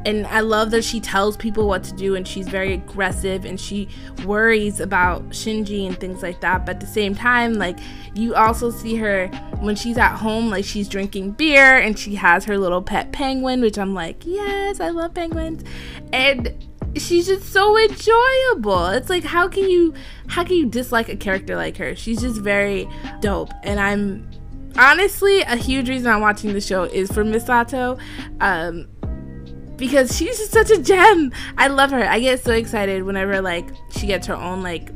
and 0.06 0.26
I 0.26 0.40
love 0.40 0.70
that 0.70 0.82
she 0.82 0.98
tells 1.00 1.36
people 1.36 1.68
what 1.68 1.84
to 1.84 1.94
do 1.94 2.14
and 2.14 2.26
she's 2.26 2.48
very 2.48 2.72
aggressive 2.72 3.44
and 3.44 3.60
she 3.60 3.88
worries 4.24 4.80
about 4.80 5.28
Shinji 5.30 5.86
and 5.86 5.98
things 5.98 6.22
like 6.22 6.40
that. 6.40 6.64
But 6.64 6.76
at 6.76 6.80
the 6.80 6.86
same 6.86 7.14
time, 7.14 7.54
like 7.54 7.78
you 8.14 8.34
also 8.34 8.70
see 8.70 8.96
her 8.96 9.28
when 9.60 9.76
she's 9.76 9.98
at 9.98 10.16
home, 10.16 10.48
like 10.48 10.64
she's 10.64 10.88
drinking 10.88 11.32
beer 11.32 11.76
and 11.78 11.98
she 11.98 12.14
has 12.14 12.44
her 12.46 12.56
little 12.56 12.80
pet 12.80 13.12
penguin, 13.12 13.60
which 13.60 13.78
I'm 13.78 13.94
like, 13.94 14.24
yes, 14.24 14.80
I 14.80 14.88
love 14.88 15.12
penguins. 15.12 15.64
And 16.12 16.66
she's 16.96 17.26
just 17.26 17.52
so 17.52 17.76
enjoyable. 17.76 18.86
It's 18.86 19.10
like 19.10 19.24
how 19.24 19.48
can 19.48 19.68
you 19.68 19.94
how 20.28 20.44
can 20.44 20.56
you 20.56 20.66
dislike 20.66 21.08
a 21.08 21.16
character 21.16 21.56
like 21.56 21.76
her? 21.76 21.94
She's 21.94 22.22
just 22.22 22.40
very 22.40 22.88
dope. 23.20 23.50
And 23.62 23.78
I'm 23.78 24.28
honestly 24.76 25.42
a 25.42 25.56
huge 25.56 25.88
reason 25.88 26.10
I'm 26.10 26.20
watching 26.20 26.54
the 26.54 26.60
show 26.60 26.84
is 26.84 27.12
for 27.12 27.22
Misato. 27.22 28.00
Um 28.40 28.88
because 29.80 30.16
she's 30.16 30.38
just 30.38 30.52
such 30.52 30.70
a 30.70 30.78
gem. 30.80 31.32
I 31.58 31.66
love 31.66 31.90
her. 31.90 32.04
I 32.04 32.20
get 32.20 32.44
so 32.44 32.52
excited 32.52 33.02
whenever 33.02 33.40
like 33.40 33.66
she 33.90 34.06
gets 34.06 34.28
her 34.28 34.36
own 34.36 34.62
like 34.62 34.92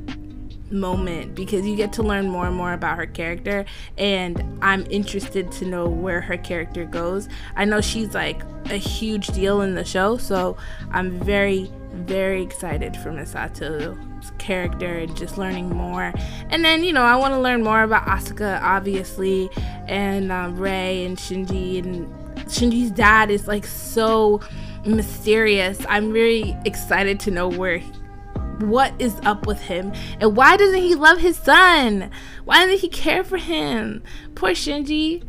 moment 0.71 1.35
because 1.35 1.67
you 1.67 1.77
get 1.77 1.93
to 1.95 2.03
learn 2.03 2.29
more 2.29 2.47
and 2.47 2.57
more 2.57 2.73
about 2.73 2.97
her 2.97 3.07
character 3.07 3.65
and 3.97 4.59
I'm 4.61 4.85
interested 4.91 5.53
to 5.53 5.65
know 5.65 5.89
where 5.89 6.21
her 6.21 6.37
character 6.37 6.85
goes. 6.85 7.29
I 7.57 7.65
know 7.65 7.81
she's 7.81 8.15
like 8.15 8.43
a 8.67 8.77
huge 8.77 9.29
deal 9.29 9.63
in 9.63 9.75
the 9.75 9.85
show, 9.85 10.17
so 10.19 10.57
I'm 10.91 11.19
very 11.21 11.71
very 11.95 12.43
excited 12.43 12.97
for 12.97 13.13
Misato's 13.13 13.97
character 14.39 14.99
and 14.99 15.17
just 15.17 15.39
learning 15.39 15.69
more. 15.69 16.13
And 16.51 16.65
then, 16.65 16.83
you 16.83 16.93
know, 16.93 17.03
I 17.03 17.15
want 17.15 17.35
to 17.35 17.41
learn 17.41 17.63
more 17.63 17.85
about 17.85 18.05
Asuka, 18.07 18.61
obviously, 18.61 19.49
and 19.87 20.33
um, 20.33 20.57
Rei 20.59 21.05
and 21.05 21.17
Shinji. 21.17 21.79
And 21.79 22.13
Shinji's 22.47 22.91
dad 22.91 23.31
is 23.31 23.47
like 23.47 23.67
so 23.67 24.41
mysterious. 24.85 25.85
I'm 25.89 26.13
very 26.13 26.57
excited 26.65 27.21
to 27.21 27.31
know 27.31 27.49
where 27.49 27.81
what 28.61 28.93
is 29.01 29.15
up 29.25 29.47
with 29.47 29.61
him 29.61 29.93
and 30.21 30.37
why 30.37 30.57
doesn't 30.57 30.81
he 30.81 30.95
love 30.95 31.19
his 31.19 31.37
son? 31.37 32.11
Why 32.45 32.65
doesn't 32.65 32.81
he 32.81 32.89
care 32.89 33.25
for 33.25 33.37
him? 33.37 34.03
Poor 34.35 34.51
Shinji. 34.51 35.25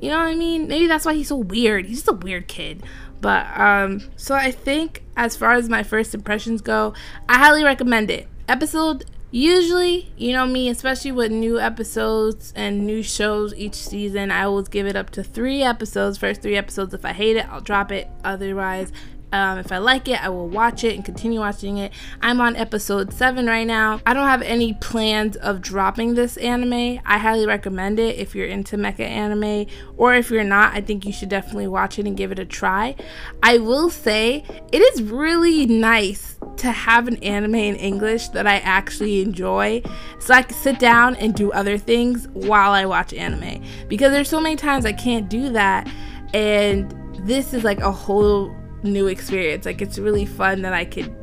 You 0.00 0.08
know 0.08 0.18
what 0.18 0.28
I 0.28 0.34
mean? 0.34 0.68
Maybe 0.68 0.86
that's 0.86 1.04
why 1.04 1.14
he's 1.14 1.28
so 1.28 1.36
weird. 1.36 1.86
He's 1.86 1.98
just 1.98 2.08
a 2.08 2.12
weird 2.12 2.48
kid. 2.48 2.82
But 3.20 3.46
um 3.58 4.02
so 4.16 4.34
I 4.34 4.50
think 4.50 5.04
as 5.16 5.36
far 5.36 5.52
as 5.52 5.68
my 5.68 5.82
first 5.82 6.14
impressions 6.14 6.60
go, 6.60 6.94
I 7.28 7.38
highly 7.38 7.64
recommend 7.64 8.10
it. 8.10 8.26
Episode 8.48 9.04
Usually, 9.34 10.12
you 10.18 10.34
know 10.34 10.44
me, 10.44 10.68
especially 10.68 11.10
with 11.10 11.32
new 11.32 11.58
episodes 11.58 12.52
and 12.54 12.86
new 12.86 13.02
shows 13.02 13.54
each 13.54 13.74
season, 13.74 14.30
I 14.30 14.44
always 14.44 14.68
give 14.68 14.86
it 14.86 14.94
up 14.94 15.08
to 15.10 15.24
three 15.24 15.62
episodes. 15.62 16.18
First 16.18 16.42
three 16.42 16.54
episodes, 16.54 16.92
if 16.92 17.06
I 17.06 17.14
hate 17.14 17.38
it, 17.38 17.48
I'll 17.48 17.62
drop 17.62 17.90
it. 17.90 18.08
Otherwise, 18.22 18.92
um, 19.32 19.58
if 19.58 19.72
I 19.72 19.78
like 19.78 20.08
it, 20.08 20.22
I 20.22 20.28
will 20.28 20.48
watch 20.48 20.84
it 20.84 20.94
and 20.94 21.04
continue 21.04 21.40
watching 21.40 21.78
it. 21.78 21.92
I'm 22.20 22.40
on 22.40 22.54
episode 22.54 23.12
7 23.14 23.46
right 23.46 23.66
now. 23.66 24.00
I 24.04 24.12
don't 24.12 24.28
have 24.28 24.42
any 24.42 24.74
plans 24.74 25.36
of 25.36 25.62
dropping 25.62 26.14
this 26.14 26.36
anime. 26.36 27.00
I 27.06 27.16
highly 27.18 27.46
recommend 27.46 27.98
it 27.98 28.18
if 28.18 28.34
you're 28.34 28.46
into 28.46 28.76
mecha 28.76 29.00
anime, 29.00 29.66
or 29.96 30.14
if 30.14 30.30
you're 30.30 30.44
not, 30.44 30.74
I 30.74 30.82
think 30.82 31.06
you 31.06 31.12
should 31.12 31.30
definitely 31.30 31.66
watch 31.66 31.98
it 31.98 32.06
and 32.06 32.16
give 32.16 32.30
it 32.30 32.38
a 32.38 32.44
try. 32.44 32.94
I 33.42 33.56
will 33.56 33.88
say, 33.88 34.44
it 34.70 34.78
is 34.78 35.02
really 35.02 35.64
nice 35.64 36.36
to 36.58 36.70
have 36.70 37.08
an 37.08 37.16
anime 37.22 37.54
in 37.54 37.76
English 37.76 38.28
that 38.28 38.46
I 38.46 38.56
actually 38.58 39.22
enjoy 39.22 39.82
so 40.18 40.34
I 40.34 40.42
can 40.42 40.56
sit 40.56 40.78
down 40.78 41.16
and 41.16 41.34
do 41.34 41.50
other 41.52 41.78
things 41.78 42.28
while 42.34 42.72
I 42.72 42.84
watch 42.84 43.14
anime. 43.14 43.64
Because 43.88 44.12
there's 44.12 44.28
so 44.28 44.40
many 44.40 44.56
times 44.56 44.84
I 44.84 44.92
can't 44.92 45.28
do 45.30 45.48
that, 45.50 45.90
and 46.34 46.94
this 47.26 47.54
is 47.54 47.64
like 47.64 47.80
a 47.80 47.90
whole 47.90 48.54
new 48.82 49.06
experience. 49.06 49.66
Like 49.66 49.82
it's 49.82 49.98
really 49.98 50.26
fun 50.26 50.62
that 50.62 50.72
I 50.72 50.84
could, 50.84 51.14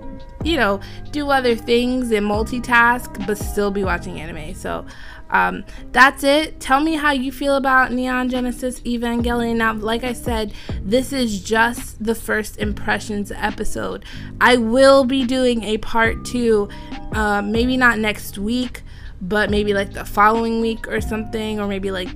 you 0.44 0.58
know, 0.58 0.80
do 1.12 1.30
other 1.30 1.56
things 1.56 2.12
and 2.12 2.26
multitask, 2.26 3.26
but 3.26 3.38
still 3.38 3.72
be 3.72 3.84
watching 3.84 4.20
anime. 4.20 4.54
So 4.56 4.86
um, 5.30 5.64
that's 5.92 6.24
it. 6.24 6.60
Tell 6.60 6.82
me 6.82 6.96
how 6.96 7.12
you 7.12 7.32
feel 7.32 7.56
about 7.56 7.92
Neon 7.92 8.30
Genesis 8.30 8.80
Evangelion. 8.82 9.58
Now, 9.58 9.74
like 9.74 10.04
I 10.04 10.14
said, 10.14 10.54
this 10.82 11.14
is 11.14 11.42
just 11.42 12.04
the 12.04 12.16
first 12.16 12.58
impressions 12.58 13.32
episode. 13.32 14.06
I 14.42 14.58
will 14.58 15.06
be 15.06 15.26
doing 15.26 15.64
a 15.64 15.78
part 15.78 16.26
two, 16.26 16.70
uh, 17.12 17.42
maybe 17.44 17.78
not 17.78 18.00
next 18.00 18.38
week, 18.38 18.82
but 19.22 19.50
maybe 19.50 19.74
like 19.74 19.94
the 19.94 20.06
following 20.06 20.62
week 20.62 20.88
or 20.88 21.02
something, 21.02 21.60
or 21.60 21.68
maybe 21.68 21.92
like 21.92 22.10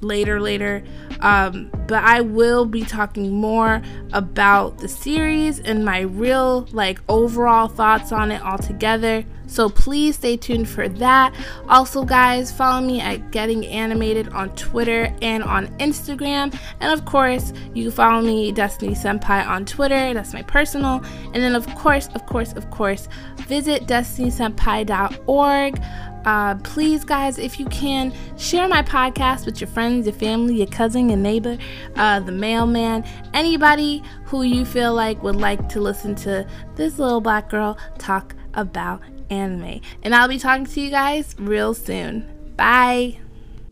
later 0.00 0.40
later 0.40 0.84
um, 1.22 1.70
but 1.86 2.02
i 2.04 2.20
will 2.20 2.64
be 2.64 2.82
talking 2.84 3.30
more 3.30 3.80
about 4.12 4.78
the 4.78 4.88
series 4.88 5.60
and 5.60 5.84
my 5.84 6.00
real 6.00 6.66
like 6.72 7.00
overall 7.08 7.68
thoughts 7.68 8.12
on 8.12 8.30
it 8.30 8.42
all 8.42 8.58
together 8.58 9.24
so 9.52 9.68
please 9.68 10.16
stay 10.16 10.38
tuned 10.38 10.66
for 10.66 10.88
that. 10.88 11.34
Also 11.68 12.04
guys 12.04 12.50
follow 12.50 12.80
me 12.80 13.02
at 13.02 13.30
getting 13.30 13.66
animated 13.66 14.30
on 14.30 14.54
twitter 14.56 15.14
and 15.20 15.42
on 15.42 15.66
instagram. 15.78 16.58
And 16.80 16.90
of 16.90 17.04
course 17.04 17.52
you 17.74 17.84
can 17.84 17.92
follow 17.92 18.22
me 18.22 18.50
destiny 18.52 18.94
senpai 18.94 19.46
on 19.46 19.66
twitter. 19.66 20.14
That's 20.14 20.32
my 20.32 20.40
personal. 20.42 21.02
And 21.34 21.34
then 21.34 21.54
of 21.54 21.66
course 21.74 22.08
of 22.14 22.24
course 22.24 22.54
of 22.54 22.70
course 22.70 23.08
visit 23.46 23.86
destinysenpai.org 23.86 25.84
uh, 26.24 26.54
please, 26.56 27.04
guys, 27.04 27.38
if 27.38 27.58
you 27.58 27.66
can, 27.66 28.12
share 28.36 28.68
my 28.68 28.82
podcast 28.82 29.46
with 29.46 29.60
your 29.60 29.68
friends, 29.68 30.06
your 30.06 30.14
family, 30.14 30.56
your 30.56 30.66
cousin, 30.66 31.08
your 31.08 31.18
neighbor, 31.18 31.58
uh, 31.96 32.20
the 32.20 32.32
mailman, 32.32 33.04
anybody 33.34 34.02
who 34.24 34.42
you 34.42 34.64
feel 34.64 34.94
like 34.94 35.22
would 35.22 35.36
like 35.36 35.68
to 35.70 35.80
listen 35.80 36.14
to 36.16 36.46
this 36.76 36.98
little 36.98 37.20
black 37.20 37.50
girl 37.50 37.78
talk 37.98 38.34
about 38.54 39.02
anime. 39.30 39.80
And 40.02 40.14
I'll 40.14 40.28
be 40.28 40.38
talking 40.38 40.66
to 40.66 40.80
you 40.80 40.90
guys 40.90 41.34
real 41.38 41.74
soon. 41.74 42.28
Bye. 42.56 43.21